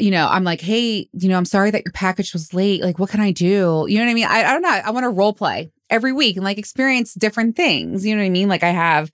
you 0.00 0.10
know, 0.10 0.26
I'm 0.26 0.42
like, 0.42 0.60
hey, 0.60 1.08
you 1.12 1.28
know, 1.28 1.36
I'm 1.36 1.44
sorry 1.44 1.70
that 1.70 1.84
your 1.84 1.92
package 1.92 2.32
was 2.32 2.52
late. 2.52 2.82
Like, 2.82 2.98
what 2.98 3.10
can 3.10 3.20
I 3.20 3.30
do? 3.30 3.86
You 3.88 3.98
know 3.98 4.06
what 4.06 4.10
I 4.10 4.14
mean? 4.14 4.26
I, 4.26 4.42
I 4.42 4.52
don't 4.52 4.62
know. 4.62 4.70
I 4.70 4.90
want 4.90 5.04
to 5.04 5.10
role 5.10 5.32
play 5.32 5.70
every 5.88 6.12
week 6.12 6.34
and 6.34 6.44
like 6.44 6.58
experience 6.58 7.14
different 7.14 7.54
things. 7.54 8.04
You 8.04 8.16
know 8.16 8.22
what 8.22 8.26
I 8.26 8.30
mean? 8.30 8.48
Like, 8.48 8.64
I 8.64 8.70
have 8.70 9.12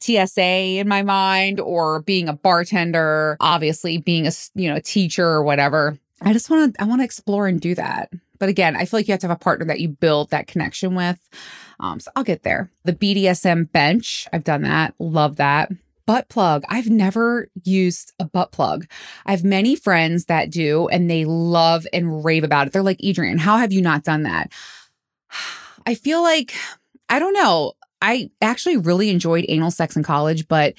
TSA 0.00 0.78
in 0.78 0.86
my 0.86 1.02
mind 1.02 1.58
or 1.58 2.02
being 2.02 2.28
a 2.28 2.32
bartender, 2.32 3.36
obviously 3.40 3.98
being 3.98 4.28
a, 4.28 4.32
you 4.54 4.72
know, 4.72 4.78
teacher 4.78 5.26
or 5.26 5.42
whatever. 5.42 5.98
I 6.24 6.32
just 6.32 6.50
want 6.50 6.74
to, 6.74 6.82
I 6.82 6.86
want 6.86 7.00
to 7.00 7.04
explore 7.04 7.46
and 7.46 7.60
do 7.60 7.74
that. 7.74 8.10
But 8.38 8.48
again, 8.48 8.76
I 8.76 8.84
feel 8.84 8.98
like 8.98 9.08
you 9.08 9.12
have 9.12 9.20
to 9.20 9.28
have 9.28 9.36
a 9.36 9.38
partner 9.38 9.66
that 9.66 9.80
you 9.80 9.88
build 9.88 10.30
that 10.30 10.46
connection 10.46 10.94
with. 10.94 11.18
Um, 11.80 12.00
so 12.00 12.10
I'll 12.16 12.24
get 12.24 12.42
there. 12.42 12.70
The 12.84 12.92
BDSM 12.92 13.70
bench, 13.70 14.26
I've 14.32 14.44
done 14.44 14.62
that. 14.62 14.94
Love 14.98 15.36
that 15.36 15.70
butt 16.06 16.28
plug. 16.28 16.64
I've 16.68 16.90
never 16.90 17.48
used 17.62 18.12
a 18.18 18.24
butt 18.24 18.52
plug. 18.52 18.86
I 19.26 19.30
have 19.30 19.44
many 19.44 19.76
friends 19.76 20.26
that 20.26 20.50
do, 20.50 20.88
and 20.88 21.10
they 21.10 21.24
love 21.24 21.86
and 21.92 22.24
rave 22.24 22.44
about 22.44 22.66
it. 22.66 22.72
They're 22.72 22.82
like, 22.82 23.02
Adrienne, 23.04 23.38
how 23.38 23.56
have 23.56 23.72
you 23.72 23.82
not 23.82 24.04
done 24.04 24.24
that? 24.24 24.52
I 25.86 25.94
feel 25.94 26.22
like, 26.22 26.54
I 27.08 27.18
don't 27.18 27.34
know. 27.34 27.74
I 28.00 28.30
actually 28.40 28.76
really 28.76 29.10
enjoyed 29.10 29.44
anal 29.48 29.70
sex 29.70 29.96
in 29.96 30.02
college, 30.02 30.48
but 30.48 30.74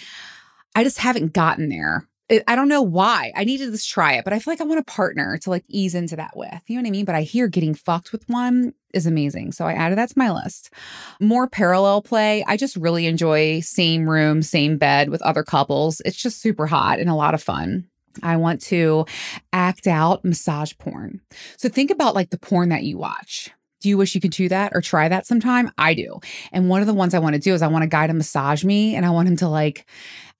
I 0.75 0.83
just 0.83 0.99
haven't 0.99 1.33
gotten 1.33 1.69
there. 1.69 2.07
I 2.47 2.55
don't 2.55 2.67
know 2.67 2.81
why. 2.81 3.31
I 3.35 3.43
needed 3.43 3.71
to 3.71 3.85
try 3.85 4.13
it, 4.13 4.23
but 4.23 4.33
I 4.33 4.39
feel 4.39 4.51
like 4.51 4.61
I 4.61 4.63
want 4.63 4.79
a 4.79 4.83
partner 4.83 5.37
to 5.39 5.49
like 5.51 5.63
ease 5.67 5.93
into 5.93 6.15
that 6.15 6.35
with. 6.35 6.59
You 6.65 6.75
know 6.75 6.81
what 6.81 6.87
I 6.87 6.91
mean? 6.91 7.05
But 7.05 7.13
I 7.13 7.21
hear 7.21 7.47
getting 7.47 7.75
fucked 7.75 8.11
with 8.11 8.27
one 8.27 8.73
is 8.93 9.05
amazing. 9.05 9.51
So 9.51 9.65
I 9.65 9.73
added 9.73 9.97
that 9.99 10.09
to 10.09 10.17
my 10.17 10.31
list. 10.31 10.71
More 11.19 11.47
parallel 11.47 12.01
play. 12.01 12.43
I 12.47 12.57
just 12.57 12.77
really 12.77 13.05
enjoy 13.05 13.59
same 13.59 14.09
room, 14.09 14.41
same 14.41 14.77
bed 14.77 15.09
with 15.09 15.21
other 15.21 15.43
couples. 15.43 16.01
It's 16.03 16.17
just 16.17 16.41
super 16.41 16.65
hot 16.65 16.99
and 16.99 17.09
a 17.09 17.15
lot 17.15 17.35
of 17.35 17.43
fun. 17.43 17.85
I 18.23 18.37
want 18.37 18.61
to 18.63 19.05
act 19.53 19.85
out 19.85 20.25
massage 20.25 20.73
porn. 20.79 21.21
So 21.57 21.69
think 21.69 21.91
about 21.91 22.15
like 22.15 22.31
the 22.31 22.39
porn 22.39 22.69
that 22.69 22.83
you 22.83 22.97
watch. 22.97 23.51
Do 23.81 23.89
you 23.89 23.97
wish 23.97 24.15
you 24.15 24.21
could 24.21 24.31
do 24.31 24.49
that 24.49 24.71
or 24.73 24.81
try 24.81 25.07
that 25.09 25.27
sometime? 25.27 25.69
I 25.77 25.93
do. 25.93 26.19
And 26.51 26.69
one 26.69 26.81
of 26.81 26.87
the 26.87 26.93
ones 26.93 27.13
I 27.13 27.19
want 27.19 27.35
to 27.35 27.41
do 27.41 27.53
is 27.53 27.61
I 27.61 27.67
want 27.67 27.83
a 27.83 27.87
guy 27.87 28.07
to 28.07 28.13
massage 28.13 28.63
me 28.63 28.95
and 28.95 29.05
I 29.05 29.11
want 29.11 29.27
him 29.27 29.35
to 29.37 29.47
like 29.47 29.85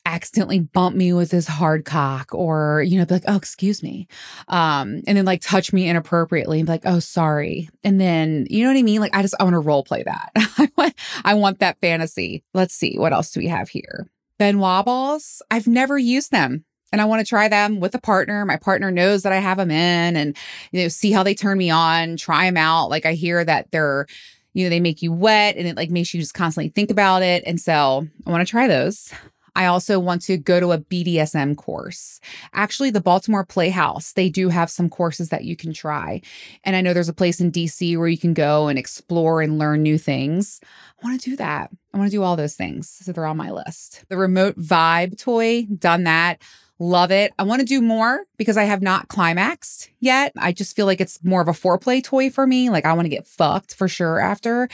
accidentally 0.06 0.60
bump 0.60 0.96
me 0.96 1.12
with 1.12 1.32
his 1.32 1.48
hard 1.48 1.84
cock 1.84 2.34
or 2.34 2.84
you 2.84 2.98
know 2.98 3.06
be 3.06 3.16
like 3.16 3.24
oh 3.28 3.36
excuse 3.36 3.82
me 3.82 4.08
um 4.48 5.02
and 5.08 5.18
then 5.18 5.26
like 5.26 5.42
touch 5.42 5.74
me 5.74 5.90
inappropriately 5.90 6.60
and 6.60 6.68
be 6.68 6.72
like 6.72 6.86
oh 6.86 7.00
sorry 7.00 7.70
and 7.84 8.00
then 8.00 8.46
you 8.50 8.64
know 8.64 8.70
what 8.70 8.78
i 8.78 8.84
mean 8.84 9.02
like 9.02 9.16
i 9.16 9.22
just 9.22 9.36
i 9.40 9.44
want 9.44 9.56
to 9.56 9.60
role 9.60 9.84
play 9.84 10.04
that 10.04 10.32
i 10.36 10.70
want 10.78 10.94
i 11.26 11.34
want 11.34 11.60
that 11.60 11.80
fantasy 11.82 12.44
let's 12.54 12.76
see 12.76 12.98
what 12.98 13.14
else 13.14 13.32
do 13.32 13.40
we 13.40 13.48
have 13.48 13.68
here 13.68 14.08
ben 14.38 14.60
balls 14.60 15.42
i've 15.50 15.68
never 15.68 15.98
used 15.98 16.32
them 16.32 16.64
and 16.92 17.02
I 17.02 17.06
want 17.06 17.20
to 17.20 17.28
try 17.28 17.50
them 17.50 17.82
with 17.82 17.94
a 17.96 18.00
partner. 18.00 18.46
My 18.46 18.56
partner 18.56 18.90
knows 18.90 19.24
that 19.24 19.34
I 19.34 19.40
have 19.40 19.58
them 19.58 19.72
in 19.72 20.16
and 20.16 20.38
you 20.72 20.82
know 20.82 20.88
see 20.88 21.12
how 21.12 21.24
they 21.24 21.34
turn 21.34 21.58
me 21.58 21.70
on, 21.70 22.16
try 22.16 22.46
them 22.46 22.56
out. 22.56 22.90
Like 22.90 23.06
I 23.06 23.14
hear 23.14 23.44
that 23.44 23.70
they're 23.72 24.06
you 24.54 24.64
know 24.64 24.70
they 24.70 24.80
make 24.80 25.02
you 25.02 25.12
wet 25.12 25.58
and 25.58 25.68
it 25.68 25.76
like 25.76 25.90
makes 25.90 26.14
you 26.14 26.22
just 26.22 26.34
constantly 26.34 26.70
think 26.70 26.92
about 26.92 27.22
it. 27.22 27.44
And 27.46 27.60
so 27.60 28.08
I 28.26 28.32
want 28.32 28.48
to 28.48 28.50
try 28.50 28.68
those. 28.68 29.12
I 29.56 29.66
also 29.66 30.00
want 30.00 30.22
to 30.24 30.38
go 30.38 30.60
to 30.60 30.72
a 30.72 30.78
BDSM 30.78 31.56
course. 31.56 32.20
Actually, 32.54 32.90
the 32.90 33.02
Baltimore 33.02 33.46
Playhouse, 33.46 34.14
they 34.14 34.30
do 34.30 34.50
have 34.50 34.70
some 34.70 34.90
courses 34.90 35.30
that 35.30 35.46
you 35.46 35.56
can 35.56 35.74
try. 35.74 36.22
And 36.64 36.76
I 36.76 36.82
know 36.82 36.94
there's 36.94 37.10
a 37.10 37.14
place 37.14 37.40
in 37.40 37.52
DC 37.52 37.98
where 37.98 38.08
you 38.08 38.18
can 38.18 38.34
go 38.34 38.68
and 38.68 38.78
explore 38.78 39.42
and 39.42 39.58
learn 39.58 39.82
new 39.84 39.98
things. 39.98 40.60
I 41.02 41.08
want 41.08 41.22
to 41.22 41.30
do 41.30 41.36
that. 41.38 41.72
I 41.94 41.98
want 41.98 42.12
to 42.12 42.18
do 42.18 42.24
all 42.24 42.36
those 42.36 42.56
things. 42.56 42.90
So 42.90 43.12
they're 43.12 43.26
on 43.26 43.38
my 43.38 43.52
list. 43.52 44.04
The 44.10 44.18
remote 44.18 44.60
vibe 44.60 45.18
toy, 45.18 45.64
done 45.64 46.04
that. 46.04 46.42
Love 46.78 47.10
it. 47.10 47.32
I 47.40 47.44
want 47.44 47.62
to 47.62 47.66
do 47.66 47.82
more 47.82 48.26
because 48.38 48.58
I 48.58 48.66
have 48.66 48.82
not 48.82 49.08
climaxed 49.08 49.90
yet. 50.02 50.34
I 50.38 50.52
just 50.52 50.76
feel 50.76 50.86
like 50.86 51.00
it's 51.00 51.24
more 51.24 51.42
of 51.42 51.48
a 51.48 51.54
foreplay 51.54 52.04
toy 52.04 52.30
for 52.30 52.46
me. 52.46 52.70
Like 52.70 52.86
I 52.86 52.92
want 52.92 53.06
to 53.06 53.10
get 53.10 53.26
fucked 53.26 53.74
for 53.74 53.88
sure 53.88 54.20
after. 54.20 54.68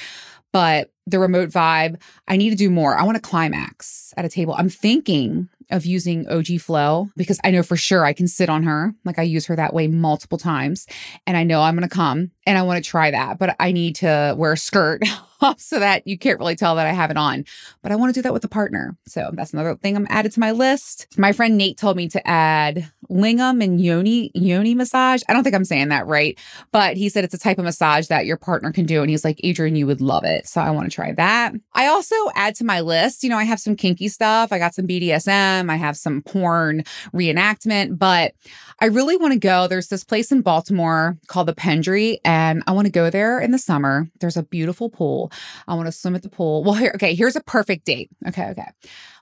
But 0.51 0.91
the 1.07 1.19
remote 1.19 1.49
vibe. 1.49 2.01
I 2.27 2.37
need 2.37 2.49
to 2.51 2.55
do 2.55 2.69
more. 2.69 2.97
I 2.97 3.03
want 3.03 3.15
to 3.15 3.21
climax 3.21 4.13
at 4.17 4.25
a 4.25 4.29
table. 4.29 4.55
I'm 4.57 4.69
thinking 4.69 5.49
of 5.69 5.85
using 5.85 6.27
OG 6.27 6.59
Flow 6.59 7.09
because 7.15 7.39
I 7.43 7.51
know 7.51 7.63
for 7.63 7.77
sure 7.77 8.05
I 8.05 8.13
can 8.13 8.27
sit 8.27 8.49
on 8.49 8.63
her. 8.63 8.93
Like 9.05 9.17
I 9.17 9.23
use 9.23 9.45
her 9.45 9.55
that 9.55 9.73
way 9.73 9.87
multiple 9.87 10.37
times. 10.37 10.85
And 11.25 11.37
I 11.37 11.43
know 11.43 11.61
I'm 11.61 11.75
going 11.75 11.87
to 11.87 11.93
come 11.93 12.31
and 12.45 12.57
I 12.57 12.63
want 12.63 12.83
to 12.83 12.89
try 12.89 13.11
that, 13.11 13.37
but 13.37 13.55
I 13.59 13.71
need 13.71 13.95
to 13.97 14.33
wear 14.37 14.53
a 14.53 14.57
skirt 14.57 15.03
so 15.57 15.79
that 15.79 16.05
you 16.07 16.17
can't 16.17 16.39
really 16.39 16.55
tell 16.55 16.75
that 16.75 16.87
I 16.87 16.91
have 16.91 17.11
it 17.11 17.17
on. 17.17 17.45
But 17.81 17.91
I 17.91 17.95
want 17.95 18.13
to 18.13 18.17
do 18.17 18.23
that 18.23 18.33
with 18.33 18.43
a 18.43 18.49
partner. 18.49 18.95
So 19.07 19.31
that's 19.33 19.53
another 19.53 19.75
thing 19.75 19.95
I'm 19.95 20.07
added 20.09 20.31
to 20.33 20.39
my 20.39 20.51
list. 20.51 21.07
My 21.17 21.31
friend 21.31 21.57
Nate 21.57 21.77
told 21.77 21.97
me 21.97 22.07
to 22.09 22.27
add 22.27 22.91
lingam 23.09 23.63
and 23.63 23.79
yoni 23.79 24.31
yoni 24.33 24.73
massage. 24.73 25.21
I 25.27 25.33
don't 25.33 25.43
think 25.43 25.55
I'm 25.55 25.65
saying 25.65 25.89
that 25.89 26.07
right, 26.07 26.37
but 26.71 26.97
he 26.97 27.09
said 27.09 27.23
it's 27.23 27.33
a 27.33 27.39
type 27.39 27.57
of 27.57 27.65
massage 27.65 28.07
that 28.07 28.25
your 28.25 28.37
partner 28.37 28.71
can 28.71 28.85
do 28.85 29.01
and 29.01 29.09
he's 29.09 29.25
like, 29.25 29.39
"Adrienne, 29.45 29.75
you 29.75 29.87
would 29.87 30.01
love 30.01 30.23
it." 30.23 30.47
So 30.47 30.61
I 30.61 30.71
want 30.71 30.89
to 30.89 30.95
try 30.95 31.11
that. 31.13 31.53
I 31.73 31.87
also 31.87 32.15
add 32.35 32.55
to 32.55 32.63
my 32.63 32.81
list, 32.81 33.23
you 33.23 33.29
know, 33.29 33.37
I 33.37 33.43
have 33.43 33.59
some 33.59 33.75
kinky 33.75 34.07
stuff. 34.07 34.51
I 34.51 34.59
got 34.59 34.73
some 34.73 34.87
BDSM, 34.87 35.69
I 35.69 35.75
have 35.75 35.97
some 35.97 36.21
porn 36.21 36.83
reenactment, 37.13 37.97
but 37.97 38.33
I 38.79 38.85
really 38.85 39.17
want 39.17 39.33
to 39.33 39.39
go. 39.39 39.67
There's 39.67 39.89
this 39.89 40.03
place 40.03 40.31
in 40.31 40.41
Baltimore 40.41 41.17
called 41.27 41.47
the 41.47 41.53
Pendry 41.53 42.17
and 42.31 42.63
I 42.65 42.71
want 42.71 42.85
to 42.85 42.91
go 42.91 43.09
there 43.09 43.41
in 43.41 43.51
the 43.51 43.57
summer. 43.57 44.09
There's 44.21 44.37
a 44.37 44.43
beautiful 44.43 44.89
pool. 44.89 45.33
I 45.67 45.73
want 45.75 45.87
to 45.87 45.91
swim 45.91 46.15
at 46.15 46.23
the 46.23 46.29
pool. 46.29 46.63
Well, 46.63 46.75
here, 46.75 46.93
okay, 46.95 47.13
here's 47.13 47.35
a 47.35 47.41
perfect 47.41 47.85
date. 47.85 48.09
Okay, 48.25 48.47
okay. 48.51 48.69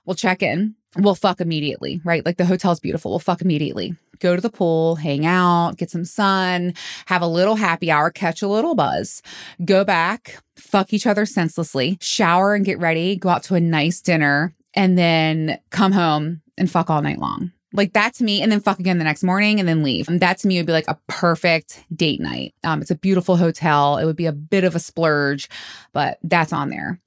We'll 0.04 0.14
check 0.14 0.44
in. 0.44 0.76
We'll 0.96 1.16
fuck 1.16 1.40
immediately, 1.40 2.00
right? 2.04 2.24
Like 2.24 2.36
the 2.36 2.44
hotel's 2.44 2.78
beautiful. 2.78 3.10
We'll 3.10 3.18
fuck 3.18 3.42
immediately. 3.42 3.96
Go 4.20 4.36
to 4.36 4.40
the 4.40 4.50
pool, 4.50 4.94
hang 4.94 5.26
out, 5.26 5.76
get 5.76 5.90
some 5.90 6.04
sun, 6.04 6.74
have 7.06 7.22
a 7.22 7.26
little 7.26 7.56
happy 7.56 7.90
hour, 7.90 8.10
catch 8.10 8.42
a 8.42 8.48
little 8.48 8.76
buzz, 8.76 9.22
go 9.64 9.84
back, 9.84 10.40
fuck 10.56 10.92
each 10.92 11.06
other 11.06 11.26
senselessly, 11.26 11.98
shower 12.00 12.54
and 12.54 12.64
get 12.64 12.78
ready, 12.78 13.16
go 13.16 13.30
out 13.30 13.42
to 13.44 13.56
a 13.56 13.60
nice 13.60 14.00
dinner, 14.00 14.54
and 14.74 14.96
then 14.96 15.58
come 15.70 15.90
home 15.92 16.42
and 16.56 16.70
fuck 16.70 16.90
all 16.90 17.02
night 17.02 17.18
long. 17.18 17.50
Like 17.72 17.92
that 17.92 18.14
to 18.14 18.24
me, 18.24 18.42
and 18.42 18.50
then 18.50 18.60
fuck 18.60 18.78
again 18.80 18.98
the 18.98 19.04
next 19.04 19.22
morning 19.22 19.60
and 19.60 19.68
then 19.68 19.82
leave. 19.82 20.08
And 20.08 20.20
that 20.20 20.38
to 20.38 20.48
me 20.48 20.58
would 20.58 20.66
be 20.66 20.72
like 20.72 20.88
a 20.88 20.98
perfect 21.06 21.84
date 21.94 22.20
night. 22.20 22.54
Um, 22.64 22.80
it's 22.80 22.90
a 22.90 22.96
beautiful 22.96 23.36
hotel. 23.36 23.98
It 23.98 24.06
would 24.06 24.16
be 24.16 24.26
a 24.26 24.32
bit 24.32 24.64
of 24.64 24.74
a 24.74 24.80
splurge, 24.80 25.48
but 25.92 26.18
that's 26.22 26.52
on 26.52 26.70
there. 26.70 27.00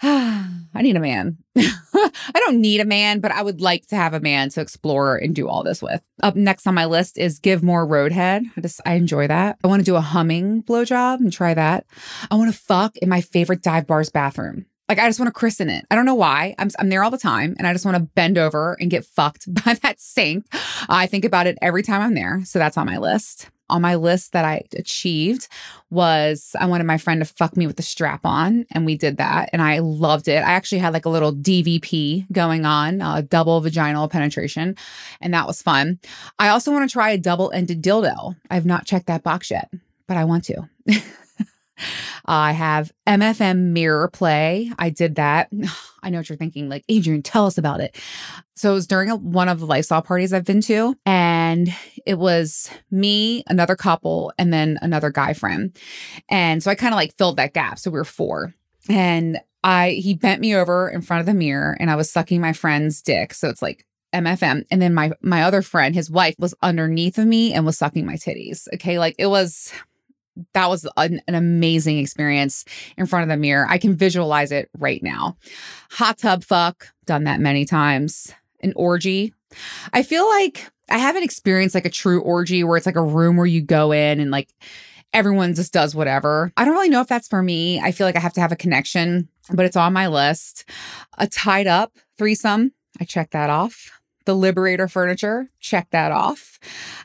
I 0.02 0.80
need 0.80 0.96
a 0.96 1.00
man. 1.00 1.36
I 1.56 2.10
don't 2.34 2.60
need 2.60 2.80
a 2.80 2.86
man, 2.86 3.20
but 3.20 3.32
I 3.32 3.42
would 3.42 3.60
like 3.60 3.86
to 3.88 3.96
have 3.96 4.14
a 4.14 4.20
man 4.20 4.48
to 4.50 4.62
explore 4.62 5.16
and 5.16 5.34
do 5.34 5.46
all 5.46 5.62
this 5.62 5.82
with. 5.82 6.00
Up 6.22 6.36
next 6.36 6.66
on 6.66 6.74
my 6.74 6.86
list 6.86 7.18
is 7.18 7.38
give 7.38 7.62
more 7.62 7.86
roadhead. 7.86 8.44
I 8.56 8.60
just 8.62 8.80
I 8.86 8.94
enjoy 8.94 9.26
that. 9.26 9.58
I 9.62 9.66
want 9.66 9.80
to 9.80 9.84
do 9.84 9.96
a 9.96 10.00
humming 10.00 10.62
blowjob 10.62 11.18
and 11.18 11.30
try 11.30 11.52
that. 11.52 11.84
I 12.30 12.36
want 12.36 12.50
to 12.50 12.58
fuck 12.58 12.96
in 12.96 13.10
my 13.10 13.20
favorite 13.20 13.62
dive 13.62 13.86
bar's 13.86 14.08
bathroom. 14.08 14.64
Like 14.90 14.98
I 14.98 15.08
just 15.08 15.20
want 15.20 15.28
to 15.28 15.38
christen 15.38 15.70
it. 15.70 15.86
I 15.88 15.94
don't 15.94 16.04
know 16.04 16.16
why. 16.16 16.56
I'm 16.58 16.68
I'm 16.80 16.88
there 16.88 17.04
all 17.04 17.12
the 17.12 17.16
time 17.16 17.54
and 17.58 17.66
I 17.68 17.72
just 17.72 17.84
want 17.84 17.96
to 17.96 18.02
bend 18.02 18.36
over 18.36 18.76
and 18.80 18.90
get 18.90 19.04
fucked 19.04 19.46
by 19.64 19.74
that 19.74 20.00
sink. 20.00 20.46
I 20.88 21.06
think 21.06 21.24
about 21.24 21.46
it 21.46 21.56
every 21.62 21.84
time 21.84 22.02
I'm 22.02 22.14
there. 22.14 22.42
So 22.44 22.58
that's 22.58 22.76
on 22.76 22.86
my 22.86 22.98
list. 22.98 23.50
On 23.68 23.80
my 23.80 23.94
list 23.94 24.32
that 24.32 24.44
I 24.44 24.64
achieved 24.76 25.46
was 25.90 26.56
I 26.58 26.66
wanted 26.66 26.88
my 26.88 26.98
friend 26.98 27.20
to 27.20 27.24
fuck 27.24 27.56
me 27.56 27.68
with 27.68 27.76
the 27.76 27.84
strap 27.84 28.22
on 28.26 28.66
and 28.72 28.84
we 28.84 28.96
did 28.96 29.18
that 29.18 29.50
and 29.52 29.62
I 29.62 29.78
loved 29.78 30.26
it. 30.26 30.38
I 30.38 30.50
actually 30.54 30.78
had 30.78 30.92
like 30.92 31.04
a 31.04 31.08
little 31.08 31.32
DVP 31.32 32.26
going 32.32 32.64
on, 32.64 33.00
uh, 33.00 33.20
double 33.20 33.60
vaginal 33.60 34.08
penetration 34.08 34.74
and 35.20 35.32
that 35.34 35.46
was 35.46 35.62
fun. 35.62 36.00
I 36.36 36.48
also 36.48 36.72
want 36.72 36.90
to 36.90 36.92
try 36.92 37.10
a 37.10 37.16
double-ended 37.16 37.80
dildo. 37.80 38.34
I've 38.50 38.66
not 38.66 38.86
checked 38.86 39.06
that 39.06 39.22
box 39.22 39.52
yet, 39.52 39.70
but 40.08 40.16
I 40.16 40.24
want 40.24 40.46
to. 40.46 40.68
I 42.24 42.52
have 42.52 42.92
MFM 43.06 43.72
Mirror 43.72 44.08
Play. 44.08 44.70
I 44.78 44.90
did 44.90 45.16
that. 45.16 45.50
I 46.02 46.08
know 46.08 46.18
what 46.18 46.28
you're 46.28 46.38
thinking, 46.38 46.68
like, 46.68 46.84
Adrienne, 46.90 47.22
tell 47.22 47.46
us 47.46 47.58
about 47.58 47.80
it. 47.80 47.94
So 48.56 48.70
it 48.70 48.74
was 48.74 48.86
during 48.86 49.10
a, 49.10 49.16
one 49.16 49.48
of 49.48 49.60
the 49.60 49.66
lifestyle 49.66 50.00
parties 50.00 50.32
I've 50.32 50.44
been 50.44 50.62
to, 50.62 50.94
and 51.04 51.68
it 52.06 52.18
was 52.18 52.70
me, 52.90 53.42
another 53.48 53.76
couple, 53.76 54.32
and 54.38 54.52
then 54.52 54.78
another 54.82 55.10
guy 55.10 55.34
friend. 55.34 55.76
And 56.28 56.62
so 56.62 56.70
I 56.70 56.74
kind 56.74 56.94
of 56.94 56.96
like 56.96 57.16
filled 57.16 57.36
that 57.36 57.52
gap. 57.52 57.78
So 57.78 57.90
we 57.90 57.98
were 57.98 58.04
four. 58.04 58.54
And 58.88 59.38
I 59.62 59.90
he 59.90 60.14
bent 60.14 60.40
me 60.40 60.54
over 60.54 60.88
in 60.88 61.02
front 61.02 61.20
of 61.20 61.26
the 61.26 61.34
mirror 61.34 61.76
and 61.78 61.90
I 61.90 61.96
was 61.96 62.10
sucking 62.10 62.40
my 62.40 62.52
friend's 62.52 63.02
dick. 63.02 63.34
So 63.34 63.48
it's 63.48 63.62
like 63.62 63.84
MFM. 64.12 64.64
And 64.70 64.80
then 64.80 64.94
my 64.94 65.12
my 65.22 65.42
other 65.42 65.62
friend, 65.62 65.94
his 65.94 66.10
wife, 66.10 66.34
was 66.38 66.54
underneath 66.62 67.18
of 67.18 67.26
me 67.26 67.52
and 67.52 67.66
was 67.66 67.78
sucking 67.78 68.06
my 68.06 68.14
titties. 68.14 68.66
Okay. 68.74 68.98
Like 68.98 69.14
it 69.18 69.26
was 69.26 69.72
that 70.54 70.68
was 70.68 70.86
an, 70.96 71.20
an, 71.26 71.34
amazing 71.34 71.98
experience 71.98 72.64
in 72.96 73.06
front 73.06 73.22
of 73.22 73.28
the 73.28 73.36
mirror. 73.36 73.66
I 73.68 73.78
can 73.78 73.96
visualize 73.96 74.52
it 74.52 74.70
right 74.78 75.02
now. 75.02 75.36
Hot 75.92 76.18
tub 76.18 76.44
fuck, 76.44 76.88
done 77.06 77.24
that 77.24 77.40
many 77.40 77.64
times. 77.64 78.32
An 78.62 78.72
orgy. 78.76 79.32
I 79.92 80.02
feel 80.02 80.28
like 80.28 80.70
I 80.90 80.98
haven't 80.98 81.22
experienced 81.22 81.74
like 81.74 81.86
a 81.86 81.90
true 81.90 82.20
orgy 82.20 82.62
where 82.62 82.76
it's 82.76 82.86
like 82.86 82.96
a 82.96 83.02
room 83.02 83.36
where 83.36 83.46
you 83.46 83.62
go 83.62 83.92
in 83.92 84.20
and 84.20 84.30
like 84.30 84.50
everyone 85.12 85.54
just 85.54 85.72
does 85.72 85.94
whatever. 85.94 86.52
I 86.56 86.64
don't 86.64 86.74
really 86.74 86.88
know 86.88 87.00
if 87.00 87.08
that's 87.08 87.28
for 87.28 87.42
me. 87.42 87.80
I 87.80 87.92
feel 87.92 88.06
like 88.06 88.16
I 88.16 88.20
have 88.20 88.34
to 88.34 88.40
have 88.40 88.52
a 88.52 88.56
connection, 88.56 89.28
but 89.52 89.64
it's 89.64 89.76
on 89.76 89.92
my 89.92 90.08
list. 90.08 90.64
A 91.18 91.26
tied 91.26 91.66
up 91.66 91.96
threesome. 92.18 92.72
I 93.00 93.04
check 93.04 93.30
that 93.30 93.50
off 93.50 93.99
the 94.30 94.36
Liberator 94.36 94.86
furniture, 94.86 95.50
check 95.58 95.88
that 95.90 96.12
off. 96.12 96.60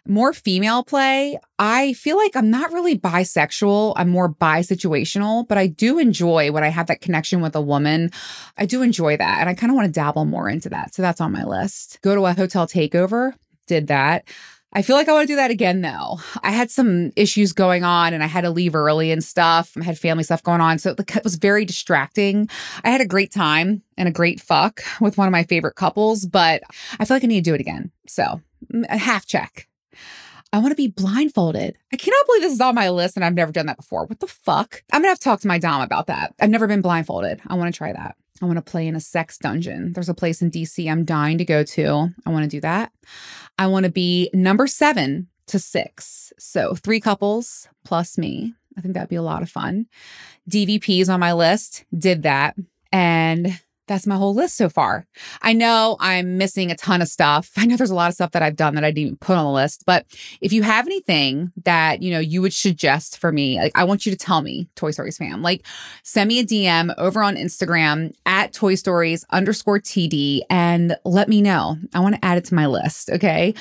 More 0.08 0.32
female 0.32 0.84
play. 0.84 1.40
I 1.58 1.94
feel 1.94 2.18
like 2.18 2.36
I'm 2.36 2.52
not 2.52 2.72
really 2.72 2.96
bisexual. 2.96 3.94
I'm 3.96 4.10
more 4.10 4.32
bisituational, 4.32 5.48
but 5.48 5.58
I 5.58 5.66
do 5.66 5.98
enjoy 5.98 6.52
when 6.52 6.64
I 6.64 6.68
have 6.68 6.86
that 6.86 7.02
connection 7.02 7.42
with 7.42 7.56
a 7.56 7.62
woman. 7.62 8.12
I 8.60 8.68
do 8.68 8.84
enjoy 8.84 9.18
that. 9.18 9.40
And 9.40 9.50
I 9.50 9.56
kind 9.56 9.72
of 9.72 9.76
want 9.76 9.88
to 9.88 9.92
dabble 9.92 10.26
more 10.26 10.48
into 10.48 10.70
that. 10.70 10.94
So 10.94 11.02
that's 11.02 11.20
on 11.20 11.32
my 11.32 11.44
list. 11.44 11.98
Go 12.04 12.14
to 12.14 12.28
a 12.28 12.34
hotel 12.34 12.68
takeover. 12.68 13.34
Did 13.66 13.88
that. 13.88 14.26
I 14.76 14.82
feel 14.82 14.98
like 14.98 15.08
I 15.08 15.14
want 15.14 15.26
to 15.26 15.32
do 15.32 15.38
that 15.38 15.52
again 15.52 15.82
though. 15.82 16.20
I 16.44 16.52
had 16.52 16.70
some 16.70 17.14
issues 17.16 17.54
going 17.54 17.86
on 17.86 18.14
and 18.14 18.22
I 18.22 18.28
had 18.28 18.42
to 18.42 18.50
leave 18.50 18.76
early 18.76 19.10
and 19.10 19.24
stuff. 19.24 19.72
I 19.80 19.86
had 19.86 19.98
family 19.98 20.26
stuff 20.26 20.44
going 20.44 20.60
on. 20.60 20.80
So 20.80 20.94
it 20.98 21.24
was 21.24 21.36
very 21.36 21.64
distracting. 21.64 22.50
I 22.84 22.90
had 22.90 23.00
a 23.00 23.08
great 23.08 23.32
time 23.32 23.84
and 23.98 24.10
a 24.10 24.12
great 24.12 24.42
fuck 24.42 24.82
with 25.00 25.18
one 25.18 25.30
of 25.30 25.32
my 25.32 25.44
favorite 25.44 25.76
couples, 25.76 26.26
but 26.26 26.62
I 27.00 27.06
feel 27.06 27.16
like 27.16 27.24
I 27.24 27.28
need 27.28 27.46
to 27.46 27.50
do 27.50 27.56
it 27.56 27.62
again. 27.62 27.90
So 28.06 28.42
mm, 28.74 28.84
a 28.90 28.98
half 28.98 29.26
check. 29.26 29.70
I 30.56 30.60
want 30.60 30.72
to 30.72 30.76
be 30.76 30.88
blindfolded. 30.88 31.76
I 31.92 31.98
cannot 31.98 32.26
believe 32.28 32.44
this 32.44 32.54
is 32.54 32.62
on 32.62 32.76
my 32.76 32.90
list 32.90 33.18
and 33.18 33.26
I've 33.26 33.34
never 33.34 33.52
done 33.52 33.66
that 33.66 33.76
before. 33.76 34.06
What 34.06 34.22
the 34.22 34.28
fuck? 34.28 34.84
I'm 34.94 35.02
to 35.02 35.10
have 35.10 35.20
to 35.20 35.24
talk 35.24 35.42
to 35.42 35.50
my 35.50 35.60
Dom 35.60 35.82
about 35.82 36.08
that. 36.08 36.34
I've 36.40 36.50
never 36.50 36.66
been 36.66 36.82
blindfolded. 36.82 37.42
I 37.48 37.56
want 37.56 37.74
to 37.74 37.78
try 37.78 37.92
that. 37.92 38.16
I 38.42 38.46
want 38.46 38.56
to 38.56 38.62
play 38.62 38.88
in 38.88 38.96
a 38.96 39.02
sex 39.02 39.38
dungeon. 39.38 39.92
There's 39.92 40.08
a 40.08 40.14
place 40.14 40.42
in 40.42 40.50
DC 40.50 40.90
I'm 40.90 41.04
dying 41.04 41.38
to 41.40 41.44
go 41.44 41.66
to. 41.66 42.10
I 42.26 42.30
want 42.30 42.44
to 42.44 42.50
do 42.50 42.62
that. 42.62 42.94
I 43.60 43.68
want 43.68 43.84
to 43.84 43.92
be 43.92 44.30
number 44.34 44.66
seven 44.66 45.28
to 45.48 45.60
six. 45.60 46.32
So 46.40 46.74
three 46.74 47.02
couples 47.02 47.68
plus 47.84 48.18
me. 48.18 48.54
I 48.78 48.82
think 48.82 48.94
that'd 48.94 49.10
be 49.10 49.18
a 49.18 49.22
lot 49.22 49.44
of 49.44 49.50
fun. 49.50 49.88
DVPs 50.50 51.10
on 51.10 51.20
my 51.20 51.34
list, 51.34 51.84
did 51.98 52.24
that. 52.24 52.56
And 52.94 53.60
that's 53.88 54.08
my 54.08 54.16
whole 54.16 54.34
list 54.34 54.58
so 54.58 54.70
far. 54.70 55.06
I 55.42 55.54
know 55.54 55.98
I'm 56.00 56.38
missing 56.38 56.72
a 56.72 56.76
ton 56.76 57.02
of 57.02 57.08
stuff. 57.08 57.52
I 57.58 57.66
know 57.66 57.78
there's 57.78 57.90
a 57.90 57.96
lot 57.96 58.10
of 58.10 58.16
stuff 58.16 58.32
that 58.32 58.42
I've 58.44 58.56
done 58.56 58.76
that 58.76 58.84
I 58.84 58.92
didn't 58.92 59.06
even 59.06 59.18
put 59.18 59.38
on 59.38 59.46
the 59.46 59.52
list, 59.52 59.84
but 59.86 60.06
if 60.42 60.52
you 60.52 60.64
have 60.64 60.86
anything 60.86 61.52
that, 61.64 62.02
you 62.02 62.12
know, 62.12 62.20
you 62.20 62.42
would 62.42 62.54
suggest 62.54 63.18
for 63.18 63.32
me, 63.32 63.58
like 63.58 63.72
I 63.76 63.84
want 63.84 64.06
you 64.06 64.12
to 64.12 64.18
tell 64.18 64.42
me, 64.42 64.68
Toy 64.76 64.92
Stories 64.92 65.18
fam. 65.18 65.42
Like 65.42 65.66
send 66.04 66.28
me 66.28 66.40
a 66.40 66.44
DM 66.44 66.94
over 66.98 67.22
on 67.22 67.36
Instagram 67.36 68.14
at 68.26 68.54
Toy 68.54 68.76
Stories 68.76 69.26
underscore 69.32 69.80
TD 69.80 70.42
and 70.50 70.96
let 71.04 71.30
me 71.30 71.42
know. 71.42 71.78
I 71.94 72.00
want 72.00 72.16
to 72.16 72.26
add 72.26 72.38
it 72.38 72.46
to 72.46 72.56
my 72.56 72.68
list. 72.68 73.10
Okay. 73.10 73.54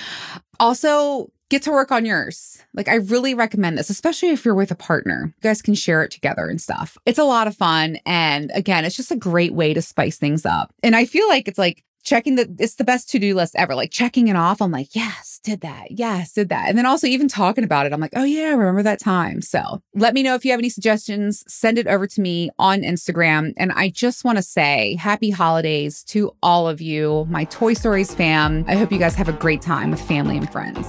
Also, 0.60 1.30
get 1.50 1.62
to 1.62 1.70
work 1.70 1.92
on 1.92 2.04
yours. 2.04 2.62
Like, 2.72 2.88
I 2.88 2.96
really 2.96 3.34
recommend 3.34 3.78
this, 3.78 3.90
especially 3.90 4.30
if 4.30 4.44
you're 4.44 4.54
with 4.54 4.70
a 4.70 4.76
partner. 4.76 5.34
You 5.36 5.48
guys 5.48 5.62
can 5.62 5.74
share 5.74 6.02
it 6.02 6.10
together 6.10 6.46
and 6.48 6.60
stuff. 6.60 6.96
It's 7.06 7.18
a 7.18 7.24
lot 7.24 7.46
of 7.46 7.56
fun. 7.56 7.98
And 8.06 8.50
again, 8.54 8.84
it's 8.84 8.96
just 8.96 9.10
a 9.10 9.16
great 9.16 9.54
way 9.54 9.74
to 9.74 9.82
spice 9.82 10.16
things 10.16 10.46
up. 10.46 10.72
And 10.82 10.96
I 10.96 11.04
feel 11.04 11.28
like 11.28 11.48
it's 11.48 11.58
like 11.58 11.84
checking 12.02 12.34
the, 12.34 12.54
it's 12.58 12.74
the 12.74 12.84
best 12.84 13.08
to 13.10 13.18
do 13.18 13.34
list 13.34 13.54
ever. 13.56 13.74
Like 13.74 13.90
checking 13.90 14.28
it 14.28 14.36
off. 14.36 14.60
I'm 14.60 14.70
like, 14.70 14.94
yes, 14.94 15.40
did 15.42 15.62
that. 15.62 15.90
Yes, 15.90 16.32
did 16.32 16.50
that. 16.50 16.68
And 16.68 16.76
then 16.76 16.86
also 16.86 17.06
even 17.06 17.28
talking 17.28 17.64
about 17.64 17.86
it, 17.86 17.92
I'm 17.92 18.00
like, 18.00 18.12
oh, 18.14 18.24
yeah, 18.24 18.50
remember 18.50 18.82
that 18.82 19.00
time. 19.00 19.40
So 19.40 19.82
let 19.94 20.12
me 20.12 20.22
know 20.22 20.34
if 20.34 20.44
you 20.44 20.50
have 20.50 20.60
any 20.60 20.68
suggestions. 20.68 21.44
Send 21.46 21.78
it 21.78 21.86
over 21.86 22.06
to 22.06 22.20
me 22.20 22.50
on 22.58 22.82
Instagram. 22.82 23.54
And 23.56 23.72
I 23.72 23.88
just 23.88 24.24
want 24.24 24.36
to 24.36 24.42
say 24.42 24.96
happy 24.96 25.30
holidays 25.30 26.04
to 26.04 26.34
all 26.42 26.68
of 26.68 26.80
you, 26.80 27.26
my 27.30 27.44
Toy 27.44 27.74
Stories 27.74 28.14
fam. 28.14 28.64
I 28.68 28.76
hope 28.76 28.92
you 28.92 28.98
guys 28.98 29.14
have 29.14 29.28
a 29.28 29.32
great 29.32 29.62
time 29.62 29.90
with 29.90 30.00
family 30.00 30.36
and 30.36 30.50
friends. 30.50 30.86